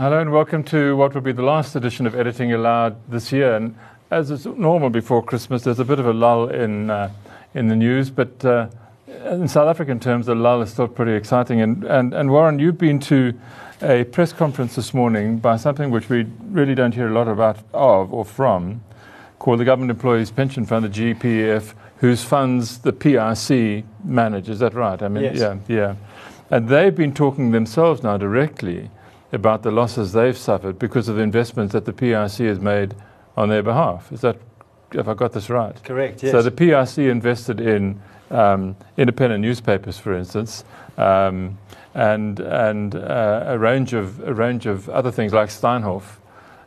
Hello 0.00 0.18
and 0.18 0.32
welcome 0.32 0.64
to 0.64 0.96
what 0.96 1.12
will 1.12 1.20
be 1.20 1.32
the 1.32 1.42
last 1.42 1.76
edition 1.76 2.06
of 2.06 2.14
Editing 2.14 2.54
Aloud 2.54 2.96
this 3.10 3.32
year. 3.32 3.54
And 3.54 3.76
as 4.10 4.30
is 4.30 4.46
normal 4.46 4.88
before 4.88 5.22
Christmas, 5.22 5.64
there's 5.64 5.78
a 5.78 5.84
bit 5.84 5.98
of 5.98 6.06
a 6.06 6.12
lull 6.14 6.48
in 6.48 6.88
uh, 6.88 7.12
in 7.52 7.68
the 7.68 7.76
news, 7.76 8.08
but 8.08 8.42
uh, 8.42 8.68
in 9.06 9.46
South 9.46 9.68
African 9.68 10.00
terms, 10.00 10.24
the 10.24 10.34
lull 10.34 10.62
is 10.62 10.70
still 10.70 10.88
pretty 10.88 11.12
exciting. 11.12 11.60
And, 11.60 11.84
and 11.84 12.14
and 12.14 12.30
Warren, 12.30 12.58
you've 12.58 12.78
been 12.78 12.98
to 13.00 13.38
a 13.82 14.04
press 14.04 14.32
conference 14.32 14.74
this 14.74 14.94
morning 14.94 15.36
by 15.36 15.58
something 15.58 15.90
which 15.90 16.08
we 16.08 16.22
really 16.48 16.74
don't 16.74 16.94
hear 16.94 17.08
a 17.08 17.12
lot 17.12 17.28
about 17.28 17.58
of 17.74 18.10
or 18.10 18.24
from, 18.24 18.80
called 19.38 19.60
the 19.60 19.66
Government 19.66 19.90
Employees 19.90 20.30
Pension 20.30 20.64
Fund, 20.64 20.86
the 20.86 20.88
GEPF, 20.88 21.74
whose 21.98 22.24
funds 22.24 22.78
the 22.78 22.94
PIC 22.94 23.84
manage. 24.02 24.48
Is 24.48 24.60
that 24.60 24.72
right? 24.72 25.02
I 25.02 25.08
mean, 25.08 25.24
yes. 25.24 25.36
yeah, 25.36 25.56
yeah. 25.68 25.94
And 26.48 26.70
they've 26.70 26.96
been 26.96 27.12
talking 27.12 27.50
themselves 27.50 28.02
now 28.02 28.16
directly 28.16 28.88
about 29.32 29.62
the 29.62 29.70
losses 29.70 30.12
they've 30.12 30.36
suffered 30.36 30.78
because 30.78 31.08
of 31.08 31.16
the 31.16 31.22
investments 31.22 31.72
that 31.72 31.84
the 31.84 31.92
PIC 31.92 32.46
has 32.46 32.60
made 32.60 32.94
on 33.36 33.48
their 33.48 33.62
behalf. 33.62 34.10
Is 34.12 34.20
that, 34.22 34.36
have 34.92 35.08
I 35.08 35.14
got 35.14 35.32
this 35.32 35.48
right? 35.50 35.82
Correct, 35.84 36.22
yes. 36.22 36.32
So 36.32 36.42
the 36.42 36.50
PIC 36.50 36.98
invested 36.98 37.60
in 37.60 38.00
um, 38.30 38.76
independent 38.96 39.42
newspapers, 39.42 39.98
for 39.98 40.14
instance, 40.14 40.64
um, 40.96 41.58
and, 41.94 42.40
and 42.40 42.94
uh, 42.94 43.44
a, 43.46 43.58
range 43.58 43.92
of, 43.92 44.20
a 44.20 44.34
range 44.34 44.66
of 44.66 44.88
other 44.88 45.10
things 45.10 45.32
like 45.32 45.48
Steinhoff. 45.48 46.16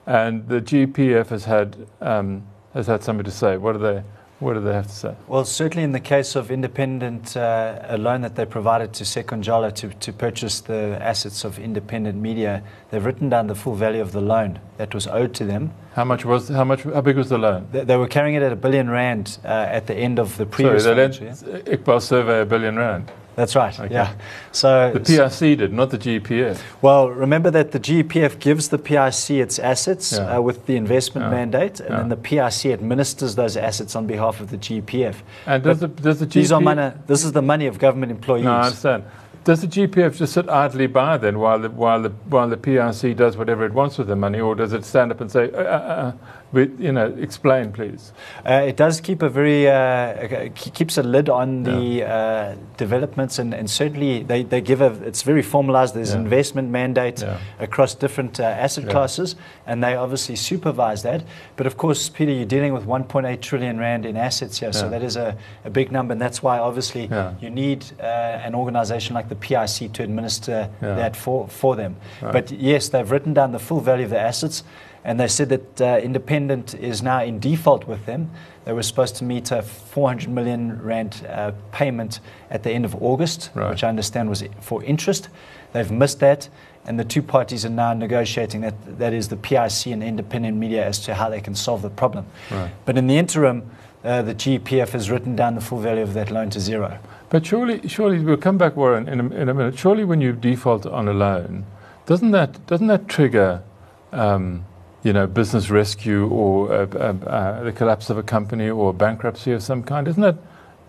And 0.05 0.47
the 0.49 0.61
GPF 0.61 1.27
has 1.27 1.45
had, 1.45 1.87
um, 2.01 2.45
has 2.73 2.87
had 2.87 3.03
something 3.03 3.23
to 3.23 3.31
say. 3.31 3.55
What 3.57 3.75
are 3.75 3.79
they? 3.79 4.03
What 4.43 4.55
do 4.55 4.59
they 4.59 4.73
have 4.73 4.87
to 4.87 4.93
say? 4.93 5.15
Well, 5.27 5.45
certainly 5.45 5.83
in 5.83 5.93
the 5.93 6.01
case 6.01 6.35
of 6.35 6.51
independent, 6.51 7.37
uh, 7.37 7.79
a 7.83 7.97
loan 7.97 8.21
that 8.21 8.35
they 8.35 8.45
provided 8.45 8.91
to 8.95 9.05
Sekunjalo 9.05 9.73
to, 9.75 9.89
to 9.89 10.11
purchase 10.11 10.59
the 10.59 10.97
assets 11.01 11.45
of 11.45 11.59
independent 11.59 12.19
media, 12.19 12.61
they've 12.91 13.05
written 13.05 13.29
down 13.29 13.47
the 13.47 13.55
full 13.55 13.75
value 13.75 14.01
of 14.01 14.11
the 14.11 14.19
loan 14.19 14.59
that 14.77 14.93
was 14.93 15.07
owed 15.07 15.33
to 15.35 15.45
them. 15.45 15.71
How 15.93 16.03
much 16.03 16.25
was, 16.25 16.49
how 16.49 16.65
much, 16.65 16.83
how 16.83 16.99
big 16.99 17.15
was 17.15 17.29
the 17.29 17.37
loan? 17.37 17.67
They, 17.71 17.85
they 17.85 17.95
were 17.95 18.07
carrying 18.07 18.35
it 18.35 18.43
at 18.43 18.51
a 18.51 18.57
billion 18.57 18.89
rand 18.89 19.37
uh, 19.45 19.47
at 19.47 19.87
the 19.87 19.95
end 19.95 20.19
of 20.19 20.35
the 20.37 20.45
previous 20.45 20.83
Sorry, 20.83 20.95
they 20.95 21.01
lent 21.01 21.65
Iqbal 21.65 22.01
Survé 22.01 22.41
a 22.41 22.45
billion 22.45 22.75
rand. 22.77 23.11
That's 23.35 23.55
right. 23.55 23.77
Okay. 23.79 23.93
Yeah. 23.93 24.15
So 24.51 24.91
the 24.93 24.99
PIC 24.99 25.57
did, 25.57 25.73
not 25.73 25.89
the 25.89 25.97
GEPF. 25.97 26.61
Well, 26.81 27.09
remember 27.09 27.49
that 27.51 27.71
the 27.71 27.79
GEPF 27.79 28.39
gives 28.39 28.69
the 28.69 28.77
PIC 28.77 29.37
its 29.37 29.59
assets 29.59 30.13
yeah. 30.13 30.37
uh, 30.37 30.41
with 30.41 30.65
the 30.65 30.75
investment 30.75 31.25
yeah. 31.25 31.31
mandate, 31.31 31.79
and 31.79 31.89
yeah. 31.89 31.97
then 31.97 32.09
the 32.09 32.17
PIC 32.17 32.71
administers 32.71 33.35
those 33.35 33.57
assets 33.57 33.95
on 33.95 34.05
behalf 34.05 34.39
of 34.39 34.49
the 34.49 34.57
GEPF. 34.57 35.15
And 35.45 35.63
does 35.63 35.79
the, 35.79 35.87
does 35.87 36.19
the 36.19 36.27
GEPF? 36.27 36.33
These 36.33 36.51
are 36.51 36.61
money, 36.61 36.91
this 37.07 37.23
is 37.23 37.31
the 37.31 37.41
money 37.41 37.65
of 37.65 37.79
government 37.79 38.11
employees. 38.11 38.45
No, 38.45 38.51
I 38.51 38.65
understand. 38.65 39.03
Does 39.43 39.59
the 39.59 39.67
GPF 39.67 40.15
just 40.15 40.33
sit 40.33 40.47
idly 40.47 40.87
by 40.87 41.17
then 41.17 41.37
while 41.37 41.59
the, 41.59 41.69
while 41.69 42.01
the, 42.01 42.09
while 42.29 42.47
the 42.47 42.55
PIC 42.55 43.17
does 43.17 43.35
whatever 43.35 43.65
it 43.65 43.73
wants 43.73 43.97
with 43.97 44.07
the 44.07 44.15
money, 44.15 44.39
or 44.39 44.55
does 44.55 44.71
it 44.71 44.85
stand 44.85 45.11
up 45.11 45.19
and 45.19 45.29
say, 45.29 45.51
uh, 45.51 45.57
uh, 45.57 46.11
you 46.53 46.91
know, 46.91 47.07
explain, 47.17 47.71
please. 47.71 48.13
Uh, 48.45 48.65
it 48.67 48.77
does 48.77 49.01
keep 49.01 49.21
a 49.21 49.29
very 49.29 49.67
uh, 49.67 50.49
keeps 50.55 50.97
a 50.97 51.03
lid 51.03 51.29
on 51.29 51.63
the 51.63 51.81
yeah. 51.81 52.15
uh, 52.15 52.55
developments, 52.77 53.39
and, 53.39 53.53
and 53.53 53.69
certainly 53.69 54.23
they, 54.23 54.43
they 54.43 54.61
give 54.61 54.81
a. 54.81 54.91
It's 55.03 55.23
very 55.23 55.41
formalized. 55.41 55.95
There's 55.95 56.13
yeah. 56.13 56.19
investment 56.19 56.69
mandate 56.69 57.21
yeah. 57.21 57.39
across 57.59 57.95
different 57.95 58.39
uh, 58.39 58.43
asset 58.43 58.89
classes, 58.89 59.35
and 59.65 59.83
they 59.83 59.95
obviously 59.95 60.35
supervise 60.35 61.03
that. 61.03 61.23
But 61.55 61.65
of 61.65 61.77
course, 61.77 62.07
Peter, 62.09 62.31
you're 62.31 62.45
dealing 62.45 62.73
with 62.73 62.85
1.8 62.85 63.41
trillion 63.41 63.79
rand 63.79 64.05
in 64.05 64.15
assets 64.15 64.59
here, 64.59 64.73
so 64.73 64.89
that 64.89 65.01
is 65.01 65.15
a, 65.15 65.35
a 65.65 65.69
big 65.69 65.91
number, 65.91 66.11
and 66.11 66.21
that's 66.21 66.43
why 66.43 66.59
obviously 66.59 67.09
you 67.41 67.49
need 67.49 67.85
uh, 67.99 68.03
an 68.03 68.53
organisation 68.53 69.15
like 69.15 69.29
the 69.29 69.35
PIC 69.35 69.93
to 69.93 70.03
administer 70.03 70.69
that 70.81 71.15
for 71.15 71.47
for 71.47 71.75
them. 71.75 71.95
Right. 72.21 72.31
But 72.31 72.51
yes, 72.51 72.89
they've 72.89 73.09
written 73.09 73.33
down 73.33 73.51
the 73.51 73.59
full 73.59 73.79
value 73.79 74.05
of 74.05 74.11
the 74.11 74.19
assets 74.19 74.63
and 75.05 75.19
they 75.19 75.27
said 75.27 75.49
that 75.49 75.81
uh, 75.81 75.99
Independent 76.01 76.73
is 76.75 77.01
now 77.01 77.23
in 77.23 77.39
default 77.39 77.87
with 77.87 78.05
them. 78.05 78.29
They 78.65 78.73
were 78.73 78.83
supposed 78.83 79.17
to 79.17 79.25
meet 79.25 79.51
a 79.51 79.61
400 79.61 80.29
million 80.29 80.81
rand 80.81 81.25
uh, 81.27 81.51
payment 81.71 82.21
at 82.49 82.63
the 82.63 82.71
end 82.71 82.85
of 82.85 82.95
August, 83.01 83.51
right. 83.53 83.69
which 83.69 83.83
I 83.83 83.89
understand 83.89 84.29
was 84.29 84.43
for 84.61 84.83
interest. 84.83 85.29
They've 85.73 85.91
missed 85.91 86.19
that, 86.19 86.47
and 86.85 86.97
the 86.99 87.03
two 87.03 87.21
parties 87.21 87.65
are 87.65 87.69
now 87.69 87.93
negotiating 87.93 88.61
that. 88.61 88.99
That 88.99 89.13
is 89.13 89.27
the 89.27 89.35
PIC 89.35 89.87
and 89.87 90.03
independent 90.03 90.57
media 90.57 90.85
as 90.85 90.99
to 90.99 91.13
how 91.13 91.29
they 91.29 91.41
can 91.41 91.55
solve 91.55 91.81
the 91.81 91.89
problem. 91.89 92.25
Right. 92.49 92.71
But 92.85 92.97
in 92.97 93.07
the 93.07 93.17
interim, 93.17 93.69
uh, 94.03 94.21
the 94.21 94.35
GEPF 94.35 94.89
has 94.89 95.09
written 95.09 95.35
down 95.35 95.55
the 95.55 95.61
full 95.61 95.79
value 95.79 96.03
of 96.03 96.13
that 96.13 96.31
loan 96.31 96.49
to 96.51 96.59
zero. 96.59 96.99
But 97.29 97.45
surely, 97.45 97.87
surely 97.87 98.19
we'll 98.19 98.37
come 98.37 98.57
back, 98.57 98.75
Warren, 98.75 99.09
in 99.09 99.19
a, 99.19 99.29
in 99.35 99.49
a 99.49 99.53
minute. 99.53 99.77
Surely, 99.77 100.05
when 100.05 100.21
you 100.21 100.33
default 100.33 100.85
on 100.85 101.07
a 101.07 101.13
loan, 101.13 101.65
doesn't 102.05 102.31
that 102.31 102.65
doesn't 102.67 102.87
that 102.87 103.07
trigger? 103.07 103.63
Um, 104.11 104.65
you 105.03 105.13
know, 105.13 105.27
business 105.27 105.69
rescue 105.69 106.27
or 106.29 106.73
uh, 106.73 106.87
uh, 106.93 107.27
uh, 107.27 107.63
the 107.63 107.71
collapse 107.71 108.09
of 108.09 108.17
a 108.17 108.23
company 108.23 108.69
or 108.69 108.93
bankruptcy 108.93 109.51
of 109.51 109.61
some 109.61 109.83
kind. 109.83 110.07
Isn't 110.07 110.21
that 110.21 110.37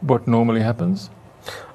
what 0.00 0.26
normally 0.26 0.60
happens? 0.60 1.10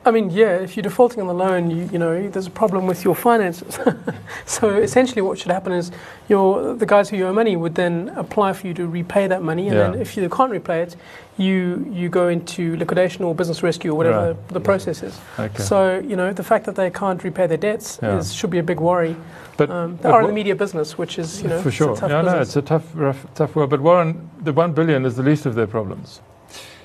I 0.05 0.11
mean, 0.11 0.29
yeah, 0.29 0.55
if 0.55 0.77
you're 0.77 0.83
defaulting 0.83 1.19
on 1.19 1.27
the 1.27 1.33
loan, 1.33 1.69
you, 1.69 1.89
you 1.91 1.99
know, 1.99 2.29
there's 2.29 2.47
a 2.47 2.51
problem 2.51 2.87
with 2.87 3.03
your 3.03 3.13
finances. 3.13 3.77
so 4.45 4.69
essentially 4.75 5.21
what 5.21 5.37
should 5.37 5.51
happen 5.51 5.73
is 5.73 5.91
your, 6.29 6.73
the 6.73 6.85
guys 6.85 7.09
who 7.09 7.17
you 7.17 7.27
owe 7.27 7.33
money 7.33 7.57
would 7.57 7.75
then 7.75 8.09
apply 8.15 8.53
for 8.53 8.67
you 8.67 8.73
to 8.75 8.87
repay 8.87 9.27
that 9.27 9.43
money. 9.43 9.67
And 9.67 9.75
yeah. 9.75 9.89
then 9.91 10.01
if 10.01 10.15
you 10.15 10.27
can't 10.29 10.51
repay 10.51 10.83
it, 10.83 10.95
you, 11.37 11.85
you 11.91 12.07
go 12.07 12.29
into 12.29 12.77
liquidation 12.77 13.25
or 13.25 13.35
business 13.35 13.61
rescue 13.61 13.91
or 13.91 13.95
whatever 13.95 14.27
right. 14.29 14.47
the, 14.47 14.53
the, 14.55 14.59
process 14.61 15.03
is. 15.03 15.19
Okay. 15.37 15.63
So, 15.63 15.99
you 15.99 16.15
know, 16.15 16.31
the 16.31 16.43
fact 16.43 16.65
that 16.65 16.75
they 16.75 16.89
can't 16.89 17.21
repay 17.23 17.47
their 17.47 17.57
debts 17.57 17.99
yeah. 18.01 18.17
is, 18.17 18.33
should 18.33 18.49
be 18.49 18.59
a 18.59 18.63
big 18.63 18.79
worry. 18.79 19.17
But 19.57 19.69
um, 19.69 19.97
they 19.97 20.09
are 20.09 20.21
in 20.21 20.27
the 20.27 20.33
media 20.33 20.55
business, 20.55 20.97
which 20.97 21.19
is, 21.19 21.41
you 21.41 21.49
know, 21.49 21.61
for 21.61 21.71
sure. 21.71 21.97
yeah, 22.01 22.21
no, 22.21 22.39
it's 22.39 22.55
a 22.55 22.61
tough, 22.61 22.85
rough, 22.93 23.25
tough 23.35 23.55
world. 23.55 23.69
But 23.69 23.81
Warren, 23.81 24.29
the 24.39 24.53
one 24.53 24.71
billion 24.71 25.05
is 25.05 25.17
the 25.17 25.23
least 25.23 25.45
of 25.45 25.55
their 25.55 25.67
problems. 25.67 26.21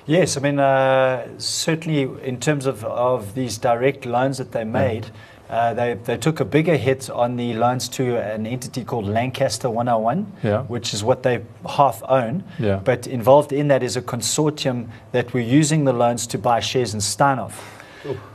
Yes, 0.07 0.37
I 0.37 0.39
mean, 0.39 0.59
uh, 0.59 1.27
certainly 1.37 2.03
in 2.23 2.39
terms 2.39 2.65
of, 2.65 2.83
of 2.85 3.33
these 3.33 3.57
direct 3.57 4.05
loans 4.05 4.37
that 4.37 4.51
they 4.51 4.63
made, 4.63 5.07
uh, 5.49 5.73
they, 5.73 5.93
they 5.93 6.17
took 6.17 6.39
a 6.39 6.45
bigger 6.45 6.75
hit 6.75 7.09
on 7.09 7.35
the 7.35 7.53
loans 7.53 7.87
to 7.89 8.17
an 8.17 8.45
entity 8.47 8.83
called 8.83 9.05
Lancaster 9.05 9.69
101, 9.69 10.31
yeah. 10.43 10.61
which 10.63 10.93
is 10.93 11.03
what 11.03 11.23
they 11.23 11.43
half 11.67 12.01
own. 12.07 12.43
Yeah. 12.59 12.81
But 12.83 13.07
involved 13.07 13.51
in 13.51 13.67
that 13.67 13.83
is 13.83 13.95
a 13.95 14.01
consortium 14.01 14.89
that 15.11 15.33
were 15.33 15.39
using 15.39 15.85
the 15.85 15.93
loans 15.93 16.25
to 16.27 16.37
buy 16.37 16.59
shares 16.59 16.93
in 16.93 16.99
Steinhoff. 16.99 17.59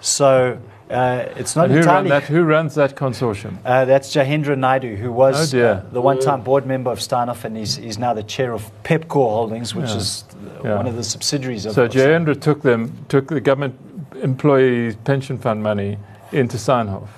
So 0.01 0.59
uh, 0.91 1.33
it's 1.37 1.55
not 1.55 1.71
who 1.71 1.77
entirely. 1.77 2.11
Run 2.11 2.21
that, 2.21 2.29
who 2.29 2.43
runs 2.43 2.75
that 2.75 2.97
consortium? 2.97 3.59
Uh, 3.65 3.85
that's 3.85 4.13
Jayendra 4.13 4.57
Naidoo, 4.57 4.97
who 4.97 5.13
was 5.13 5.55
oh 5.55 5.65
uh, 5.65 5.83
the 5.93 6.01
one-time 6.01 6.43
board 6.43 6.67
member 6.67 6.91
of 6.91 6.99
Steinhoff, 6.99 7.45
and 7.45 7.57
he's, 7.57 7.77
he's 7.77 7.97
now 7.97 8.13
the 8.13 8.25
chair 8.25 8.53
of 8.53 8.71
Pepkor 8.83 9.31
Holdings, 9.31 9.73
which 9.73 9.89
yeah. 9.89 9.97
is 9.97 10.25
yeah. 10.65 10.77
one 10.77 10.89
of 10.89 10.97
the 10.97 11.05
subsidiaries 11.05 11.65
of. 11.65 11.75
So 11.75 11.89
Jayendra 11.89 12.41
took 12.41 12.63
them, 12.63 13.07
took 13.09 13.29
the 13.29 13.41
government 13.41 13.79
employee 14.21 14.97
pension 15.05 15.39
fund 15.39 15.63
money 15.63 15.97
into 16.33 16.57
Steinhoff. 16.57 17.09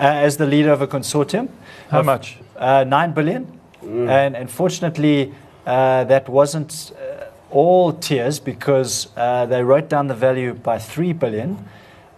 Uh, 0.00 0.04
as 0.04 0.36
the 0.36 0.46
leader 0.46 0.72
of 0.72 0.82
a 0.82 0.88
consortium. 0.88 1.48
How 1.90 2.00
of, 2.00 2.06
much? 2.06 2.38
Uh, 2.56 2.82
Nine 2.82 3.12
billion, 3.12 3.46
mm. 3.84 4.08
and 4.08 4.34
unfortunately, 4.34 5.32
that 5.64 6.28
wasn't 6.28 6.92
all 7.52 7.92
tears 7.92 8.40
because 8.40 9.08
they 9.14 9.62
wrote 9.62 9.88
down 9.88 10.08
the 10.08 10.14
value 10.14 10.54
by 10.54 10.78
three 10.78 11.12
billion. 11.12 11.68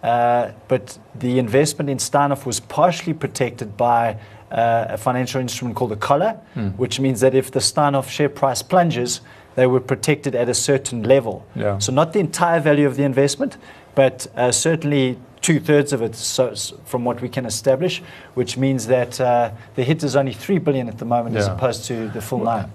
Uh, 0.05 0.51
but 0.67 0.99
the 1.15 1.39
investment 1.39 1.89
in 1.89 1.97
Steinhoff 1.97 2.45
was 2.45 2.59
partially 2.59 3.13
protected 3.13 3.75
by 3.75 4.15
uh, 4.51 4.85
a 4.89 4.97
financial 4.97 5.41
instrument 5.41 5.75
called 5.75 5.91
a 5.91 5.95
collar, 5.95 6.39
mm. 6.55 6.75
which 6.77 6.99
means 6.99 7.21
that 7.21 7.33
if 7.33 7.49
the 7.49 7.59
Steinhoff 7.59 8.07
share 8.07 8.29
price 8.29 8.61
plunges, 8.61 9.21
they 9.55 9.65
were 9.65 9.79
protected 9.79 10.35
at 10.35 10.47
a 10.47 10.53
certain 10.53 11.01
level. 11.01 11.43
Yeah. 11.55 11.79
So 11.79 11.91
not 11.91 12.13
the 12.13 12.19
entire 12.19 12.59
value 12.59 12.85
of 12.85 12.97
the 12.97 13.03
investment, 13.03 13.57
but 13.95 14.27
uh, 14.35 14.51
certainly 14.51 15.17
two 15.41 15.59
thirds 15.59 15.91
of 15.91 16.03
it, 16.03 16.13
so, 16.15 16.53
from 16.85 17.03
what 17.03 17.19
we 17.19 17.27
can 17.27 17.47
establish, 17.47 18.03
which 18.35 18.57
means 18.57 18.85
that 18.85 19.19
uh, 19.19 19.49
the 19.73 19.83
hit 19.83 20.03
is 20.03 20.15
only 20.15 20.33
three 20.33 20.59
billion 20.59 20.87
at 20.87 20.99
the 20.99 21.05
moment, 21.05 21.33
yeah. 21.33 21.41
as 21.41 21.47
opposed 21.47 21.83
to 21.85 22.09
the 22.09 22.21
full 22.21 22.43
nine. 22.43 22.71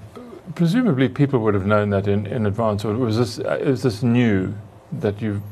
Presumably, 0.56 1.08
people 1.08 1.38
would 1.40 1.54
have 1.54 1.66
known 1.66 1.90
that 1.90 2.08
in, 2.08 2.26
in 2.26 2.46
advance, 2.46 2.84
or 2.84 2.96
was 2.96 3.16
this 3.16 3.38
uh, 3.38 3.58
is 3.60 3.84
this 3.84 4.02
new 4.02 4.52
that 4.90 5.22
you've 5.22 5.42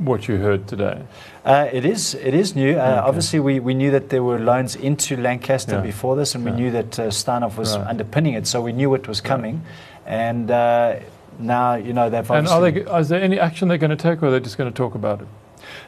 what 0.00 0.28
you 0.28 0.36
heard 0.36 0.66
today? 0.66 1.02
Uh, 1.44 1.68
it 1.72 1.84
is 1.84 2.14
it 2.14 2.34
is 2.34 2.54
new. 2.54 2.70
Uh, 2.70 2.82
okay. 2.82 3.08
Obviously, 3.08 3.40
we, 3.40 3.60
we 3.60 3.74
knew 3.74 3.90
that 3.90 4.08
there 4.08 4.22
were 4.22 4.38
loans 4.38 4.76
into 4.76 5.16
Lancaster 5.16 5.76
yeah. 5.76 5.80
before 5.80 6.16
this, 6.16 6.34
and 6.34 6.44
yeah. 6.44 6.50
we 6.50 6.56
knew 6.56 6.70
that 6.70 6.98
uh, 6.98 7.08
Steinhoff 7.08 7.56
was 7.56 7.76
right. 7.76 7.86
underpinning 7.86 8.34
it, 8.34 8.46
so 8.46 8.60
we 8.60 8.72
knew 8.72 8.94
it 8.94 9.06
was 9.08 9.20
coming. 9.20 9.62
And 10.06 10.50
uh, 10.50 11.00
now, 11.38 11.74
you 11.74 11.92
know, 11.92 12.10
they've 12.10 12.30
And 12.30 12.48
are 12.48 12.60
they, 12.60 12.80
is 12.80 13.08
there 13.08 13.22
any 13.22 13.38
action 13.38 13.68
they're 13.68 13.78
going 13.78 13.90
to 13.90 13.96
take, 13.96 14.22
or 14.22 14.26
are 14.26 14.30
they 14.30 14.40
just 14.40 14.58
going 14.58 14.70
to 14.70 14.76
talk 14.76 14.94
about 14.94 15.22
it? 15.22 15.28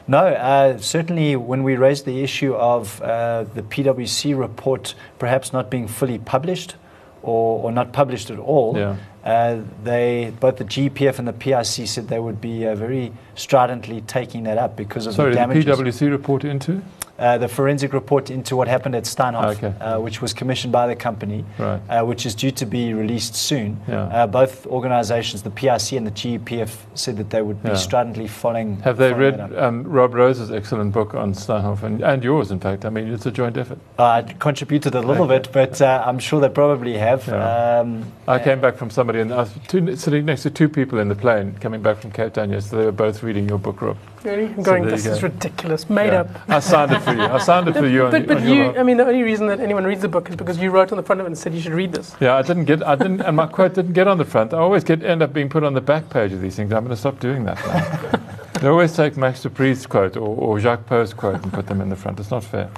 No, 0.07 0.19
uh, 0.27 0.77
certainly 0.77 1.35
when 1.35 1.63
we 1.63 1.75
raised 1.75 2.05
the 2.05 2.23
issue 2.23 2.53
of 2.55 3.01
uh, 3.01 3.43
the 3.53 3.61
PwC 3.61 4.37
report 4.37 4.95
perhaps 5.19 5.53
not 5.53 5.69
being 5.69 5.87
fully 5.87 6.19
published 6.19 6.75
or, 7.21 7.63
or 7.63 7.71
not 7.71 7.91
published 7.93 8.29
at 8.29 8.39
all, 8.39 8.77
yeah. 8.77 8.97
Uh, 9.23 9.61
they 9.83 10.33
both 10.39 10.57
the 10.57 10.65
GPF 10.65 11.17
and 11.17 11.27
the 11.27 11.33
PIC 11.33 11.87
said 11.87 12.09
they 12.09 12.19
would 12.19 12.41
be 12.41 12.65
uh, 12.67 12.75
very 12.75 13.13
stridently 13.35 14.01
taking 14.01 14.43
that 14.43 14.57
up 14.57 14.75
because 14.75 15.07
of 15.07 15.13
Sorry, 15.13 15.31
the 15.31 15.35
damages. 15.35 15.63
Sorry, 15.63 15.83
the 15.83 15.91
PwC 15.91 16.11
report 16.11 16.43
into? 16.43 16.81
Uh, 17.19 17.37
the 17.37 17.47
forensic 17.47 17.93
report 17.93 18.31
into 18.31 18.55
what 18.55 18.67
happened 18.67 18.95
at 18.95 19.03
Steinhoff, 19.03 19.55
okay. 19.57 19.67
uh, 19.79 19.99
which 19.99 20.19
was 20.19 20.33
commissioned 20.33 20.73
by 20.73 20.87
the 20.87 20.95
company, 20.95 21.45
right. 21.59 21.79
uh, 21.87 22.03
which 22.03 22.25
is 22.25 22.33
due 22.33 22.49
to 22.49 22.65
be 22.65 22.91
released 22.91 23.35
soon. 23.35 23.79
Yeah. 23.87 24.05
Uh, 24.05 24.25
both 24.25 24.65
organizations, 24.65 25.43
the 25.43 25.51
PIC 25.51 25.91
and 25.91 26.07
the 26.07 26.11
GEPF, 26.11 26.75
said 26.95 27.17
that 27.17 27.29
they 27.29 27.43
would 27.43 27.61
be 27.61 27.69
yeah. 27.69 27.75
stridently 27.75 28.27
following. 28.27 28.79
Have 28.79 28.97
they 28.97 29.13
read 29.13 29.39
um, 29.55 29.83
Rob 29.83 30.15
Rose's 30.15 30.51
excellent 30.51 30.91
book 30.91 31.13
on 31.13 31.33
Steinhoff 31.33 31.83
and, 31.83 32.01
and, 32.01 32.23
yours, 32.23 32.49
in 32.49 32.59
fact? 32.59 32.83
I 32.83 32.89
mean, 32.89 33.07
it's 33.13 33.27
a 33.27 33.31
joint 33.31 33.57
effort. 33.57 33.77
I 33.99 34.23
contributed 34.23 34.95
a 34.95 35.01
little 35.01 35.25
okay. 35.31 35.37
bit, 35.37 35.53
but 35.53 35.81
uh, 35.81 36.03
I'm 36.03 36.17
sure 36.17 36.41
they 36.41 36.49
probably 36.49 36.97
have. 36.97 37.27
Yeah. 37.27 37.79
Um, 37.79 38.11
I 38.27 38.39
came 38.39 38.59
back 38.59 38.75
from 38.75 38.89
somebody, 38.89 39.19
and 39.19 39.31
I 39.31 39.41
was 39.41 39.53
two, 39.67 39.95
sitting 39.95 40.25
next 40.25 40.41
to 40.43 40.49
two 40.49 40.67
people 40.67 40.97
in 40.97 41.09
the 41.09 41.15
plane 41.15 41.53
coming 41.59 41.83
back 41.83 41.97
from 41.97 42.11
Cape 42.11 42.33
Town 42.33 42.49
yesterday. 42.49 42.81
They 42.81 42.85
were 42.85 42.91
both 42.91 43.21
reading 43.21 43.47
your 43.47 43.59
book, 43.59 43.81
Rob. 43.83 43.97
Really? 44.23 44.45
I'm 44.45 44.63
going, 44.63 44.83
so 44.85 44.89
this 44.89 45.05
is 45.05 45.21
ridiculous, 45.21 45.89
made 45.89 46.13
yeah. 46.13 46.21
up. 46.21 46.49
I 46.49 46.59
signed 46.59 46.91
it 46.93 47.01
for 47.01 47.13
you. 47.13 47.21
I 47.21 47.37
signed 47.39 47.67
it 47.67 47.75
for 47.75 47.87
you. 47.87 48.07
but, 48.09 48.25
but 48.25 48.41
you, 48.43 48.75
I 48.75 48.83
mean, 48.83 48.97
the 48.97 49.05
only 49.05 49.23
reason 49.23 49.47
that 49.47 49.59
anyone 49.59 49.83
reads 49.83 50.01
the 50.01 50.07
book 50.07 50.29
is 50.29 50.35
because 50.35 50.57
you 50.59 50.71
wrote 50.71 50.91
on 50.91 50.97
the 50.97 51.03
front 51.03 51.19
of 51.19 51.25
it 51.25 51.27
and 51.27 51.37
said 51.37 51.53
you 51.53 51.59
should 51.59 51.73
read 51.73 51.91
this. 51.91 52.15
Yeah, 52.21 52.35
I 52.35 52.41
didn't 52.41 52.65
get, 52.65 52.85
I 52.85 52.95
didn't, 52.95 53.21
and 53.21 53.35
my 53.35 53.47
quote 53.47 53.73
didn't 53.73 53.93
get 53.93 54.07
on 54.07 54.17
the 54.17 54.25
front. 54.25 54.53
I 54.53 54.57
always 54.57 54.83
get 54.83 55.03
end 55.03 55.21
up 55.21 55.33
being 55.33 55.49
put 55.49 55.63
on 55.63 55.73
the 55.73 55.81
back 55.81 56.09
page 56.09 56.31
of 56.31 56.41
these 56.41 56.55
things. 56.55 56.71
I'm 56.71 56.83
going 56.83 56.95
to 56.95 56.99
stop 56.99 57.19
doing 57.19 57.43
that 57.45 57.57
now. 57.67 58.39
they 58.61 58.67
always 58.67 58.95
take 58.95 59.17
Max 59.17 59.41
du 59.41 59.49
Preez's 59.49 59.85
quote 59.85 60.15
or, 60.15 60.37
or 60.37 60.59
Jacques 60.59 60.85
Pauw's 60.85 61.13
quote 61.13 61.43
and 61.43 61.51
put 61.51 61.67
them 61.67 61.81
in 61.81 61.89
the 61.89 61.95
front. 61.97 62.19
It's 62.19 62.31
not 62.31 62.43
fair. 62.43 62.69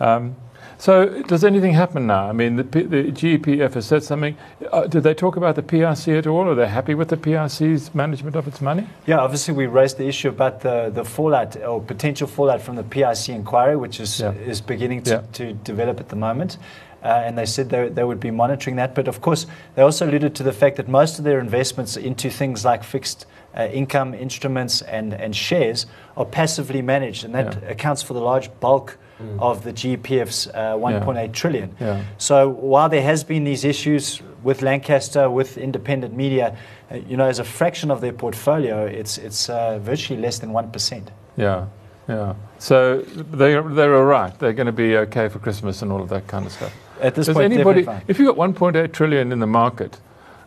Um, 0.00 0.34
so, 0.78 1.22
does 1.22 1.42
anything 1.44 1.72
happen 1.72 2.06
now? 2.06 2.28
I 2.28 2.32
mean, 2.32 2.56
the, 2.56 2.62
the 2.62 3.10
GEPF 3.10 3.74
has 3.74 3.86
said 3.86 4.04
something. 4.04 4.36
Uh, 4.72 4.86
did 4.86 5.02
they 5.04 5.14
talk 5.14 5.36
about 5.36 5.54
the 5.54 5.62
PIC 5.62 6.08
at 6.08 6.26
all? 6.26 6.48
Are 6.48 6.54
they 6.54 6.68
happy 6.68 6.94
with 6.94 7.08
the 7.08 7.16
PIC's 7.16 7.94
management 7.94 8.36
of 8.36 8.46
its 8.46 8.60
money? 8.60 8.86
Yeah, 9.06 9.18
obviously, 9.18 9.54
we 9.54 9.66
raised 9.66 9.96
the 9.96 10.06
issue 10.06 10.28
about 10.28 10.60
the, 10.60 10.90
the 10.92 11.04
fallout 11.04 11.56
or 11.62 11.80
potential 11.80 12.26
fallout 12.26 12.60
from 12.60 12.76
the 12.76 12.82
PIC 12.82 13.30
inquiry, 13.30 13.76
which 13.76 14.00
is, 14.00 14.20
yeah. 14.20 14.32
is 14.32 14.60
beginning 14.60 15.02
to, 15.04 15.10
yeah. 15.10 15.22
to 15.32 15.52
develop 15.54 15.98
at 15.98 16.08
the 16.08 16.16
moment. 16.16 16.58
Uh, 17.02 17.22
and 17.24 17.38
they 17.38 17.46
said 17.46 17.70
they, 17.70 17.88
they 17.88 18.04
would 18.04 18.20
be 18.20 18.30
monitoring 18.30 18.76
that. 18.76 18.94
But 18.94 19.06
of 19.06 19.20
course, 19.20 19.46
they 19.74 19.82
also 19.82 20.08
alluded 20.08 20.34
to 20.36 20.42
the 20.42 20.52
fact 20.52 20.76
that 20.76 20.88
most 20.88 21.18
of 21.18 21.24
their 21.24 21.38
investments 21.38 21.96
into 21.96 22.30
things 22.30 22.64
like 22.64 22.82
fixed 22.82 23.26
uh, 23.56 23.68
income 23.72 24.14
instruments 24.14 24.82
and, 24.82 25.14
and 25.14 25.34
shares 25.34 25.86
are 26.16 26.24
passively 26.24 26.82
managed, 26.82 27.24
and 27.24 27.34
that 27.34 27.62
yeah. 27.62 27.68
accounts 27.70 28.02
for 28.02 28.14
the 28.14 28.20
large 28.20 28.50
bulk 28.60 28.98
mm. 29.20 29.40
of 29.40 29.64
the 29.64 29.72
GPF's 29.72 30.48
uh, 30.48 30.74
1.8 30.74 31.14
yeah. 31.14 31.32
trillion. 31.32 31.76
Yeah. 31.80 32.04
So 32.18 32.48
while 32.48 32.88
there 32.88 33.02
has 33.02 33.24
been 33.24 33.44
these 33.44 33.64
issues 33.64 34.20
with 34.42 34.62
Lancaster, 34.62 35.30
with 35.30 35.58
independent 35.58 36.14
media, 36.14 36.56
uh, 36.90 36.96
you 36.96 37.16
know, 37.16 37.26
as 37.26 37.38
a 37.38 37.44
fraction 37.44 37.90
of 37.90 38.00
their 38.00 38.12
portfolio, 38.12 38.84
it's 38.84 39.18
it's 39.18 39.48
uh, 39.48 39.78
virtually 39.78 40.20
less 40.20 40.38
than 40.38 40.52
one 40.52 40.70
percent. 40.70 41.10
Yeah. 41.36 41.66
Yeah. 42.08 42.34
So 42.58 43.00
they 43.00 43.60
they're 43.60 43.96
all 43.96 44.04
right. 44.04 44.36
They're 44.38 44.52
going 44.52 44.66
to 44.66 44.72
be 44.72 44.96
okay 44.96 45.28
for 45.28 45.38
Christmas 45.38 45.82
and 45.82 45.90
all 45.90 46.02
of 46.02 46.08
that 46.10 46.26
kind 46.26 46.46
of 46.46 46.52
stuff. 46.52 46.72
At 47.00 47.14
this 47.14 47.26
Does 47.26 47.34
point, 47.34 47.52
anybody, 47.52 47.86
if 48.08 48.18
you've 48.18 48.34
got 48.34 48.36
1.8 48.36 48.92
trillion 48.92 49.32
in 49.32 49.40
the 49.40 49.46
market, 49.46 50.00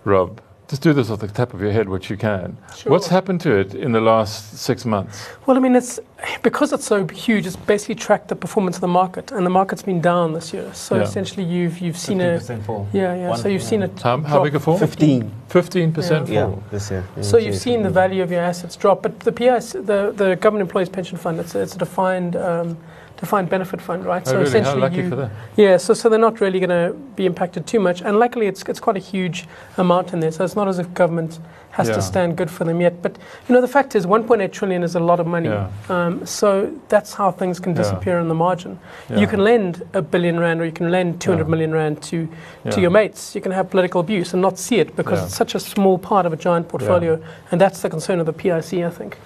Rob, 0.03 0.41
just 0.69 0.83
do 0.83 0.93
this 0.93 1.09
off 1.09 1.19
the 1.19 1.27
top 1.27 1.55
of 1.55 1.61
your 1.61 1.71
head, 1.71 1.89
which 1.89 2.11
you 2.11 2.15
can. 2.15 2.55
Sure. 2.77 2.91
What's 2.91 3.07
happened 3.07 3.41
to 3.41 3.55
it 3.55 3.73
in 3.73 3.91
the 3.91 3.99
last 3.99 4.59
six 4.59 4.85
months? 4.85 5.27
Well, 5.47 5.57
I 5.57 5.59
mean, 5.59 5.75
it's 5.75 5.99
because 6.43 6.71
it's 6.71 6.85
so 6.85 7.07
huge. 7.07 7.47
It's 7.47 7.55
basically 7.55 7.95
tracked 7.95 8.27
the 8.27 8.35
performance 8.35 8.77
of 8.77 8.81
the 8.81 8.87
market, 8.87 9.31
and 9.31 9.43
the 9.43 9.49
market's 9.49 9.81
been 9.81 9.99
down 9.99 10.33
this 10.33 10.53
year. 10.53 10.71
So 10.75 10.95
yeah. 10.95 11.01
essentially, 11.01 11.43
you've 11.43 11.79
you've 11.79 11.97
seen 11.97 12.21
a 12.21 12.39
fall. 12.39 12.87
Yeah, 12.93 13.15
yeah. 13.15 13.29
One, 13.29 13.39
so 13.39 13.47
you've 13.47 13.63
yeah. 13.63 13.67
seen 13.67 13.81
it. 13.81 13.99
How, 13.99 14.17
how 14.21 14.43
big 14.43 14.53
a 14.53 14.59
fall? 14.59 14.77
Fifteen. 14.77 15.31
Fifteen 15.47 15.91
percent 15.91 16.29
yeah. 16.29 16.45
fall 16.45 16.63
this 16.69 16.91
year. 16.91 17.03
So 17.21 17.37
you've 17.37 17.57
seen 17.57 17.81
the 17.81 17.89
value 17.89 18.21
of 18.21 18.29
your 18.29 18.41
assets 18.41 18.75
drop, 18.75 19.01
but 19.01 19.19
the 19.21 19.31
PS, 19.31 19.71
the 19.73 20.13
the 20.15 20.37
government 20.39 20.61
employees 20.61 20.89
pension 20.89 21.17
fund, 21.17 21.39
it's 21.39 21.55
it's 21.55 21.75
a 21.75 21.79
defined. 21.79 22.35
Um, 22.35 22.77
defined 23.19 23.49
benefit 23.49 23.81
fund, 23.81 24.05
right? 24.05 24.23
Oh, 24.25 24.31
so 24.31 24.37
really? 24.37 24.47
essentially, 24.47 24.75
How 24.75 24.87
lucky 24.87 24.97
you, 24.97 25.09
for 25.09 25.15
that. 25.17 25.31
yeah. 25.57 25.77
So 25.77 25.93
so 25.93 26.09
they're 26.09 26.19
not 26.19 26.39
really 26.39 26.59
going 26.59 26.69
to 26.69 26.97
be 27.15 27.25
impacted 27.25 27.67
too 27.67 27.79
much, 27.79 28.01
and 28.01 28.17
luckily 28.17 28.47
it's 28.47 28.63
it's 28.63 28.79
quite 28.79 28.95
a 28.95 29.05
huge 29.11 29.47
amount 29.77 30.13
in 30.13 30.19
there. 30.19 30.31
So 30.31 30.43
it's 30.43 30.55
not 30.55 30.67
as 30.67 30.79
if 30.79 30.93
government 30.93 31.39
has 31.71 31.87
yeah. 31.87 31.95
to 31.95 32.01
stand 32.01 32.35
good 32.35 32.49
for 32.49 32.63
them 32.63 32.81
yet. 32.81 33.01
But 33.01 33.17
you 33.47 33.53
know, 33.53 33.61
the 33.61 33.67
fact 33.67 33.95
is, 33.95 34.05
1.8 34.05 34.51
trillion 34.51 34.83
is 34.83 34.95
a 34.95 34.99
lot 34.99 35.19
of 35.19 35.27
money. 35.27 35.49
Yeah. 35.49 35.69
Um, 35.89 36.25
so 36.25 36.73
that's 36.87 37.13
how 37.13 37.31
things 37.31 37.59
can 37.59 37.73
disappear 37.73 38.15
yeah. 38.15 38.21
in 38.21 38.27
the 38.27 38.35
margin. 38.35 38.79
You 39.15 39.27
can 39.27 39.43
lend 39.43 39.83
a 39.93 40.01
billion 40.01 40.39
rand, 40.39 40.61
or 40.61 40.65
you 40.65 40.71
can 40.71 40.89
lend 40.89 41.21
200 41.21 41.47
million 41.47 41.71
rand 41.71 42.01
to 42.03 42.27
to 42.71 42.81
your 42.81 42.91
mates. 42.91 43.35
You 43.35 43.41
can 43.41 43.51
have 43.51 43.69
political 43.69 44.01
abuse 44.01 44.33
and 44.33 44.41
not 44.41 44.57
see 44.57 44.77
it 44.77 44.95
because 44.95 45.23
it's 45.23 45.35
such 45.35 45.55
a 45.55 45.59
small 45.59 45.97
part 45.97 46.25
of 46.25 46.33
a 46.33 46.37
giant 46.37 46.69
portfolio, 46.69 47.21
and 47.51 47.59
that's 47.59 47.81
the 47.81 47.89
concern 47.89 48.19
of 48.19 48.25
the 48.25 48.33
PIC, 48.33 48.73
I 48.85 48.89
think. 48.89 49.17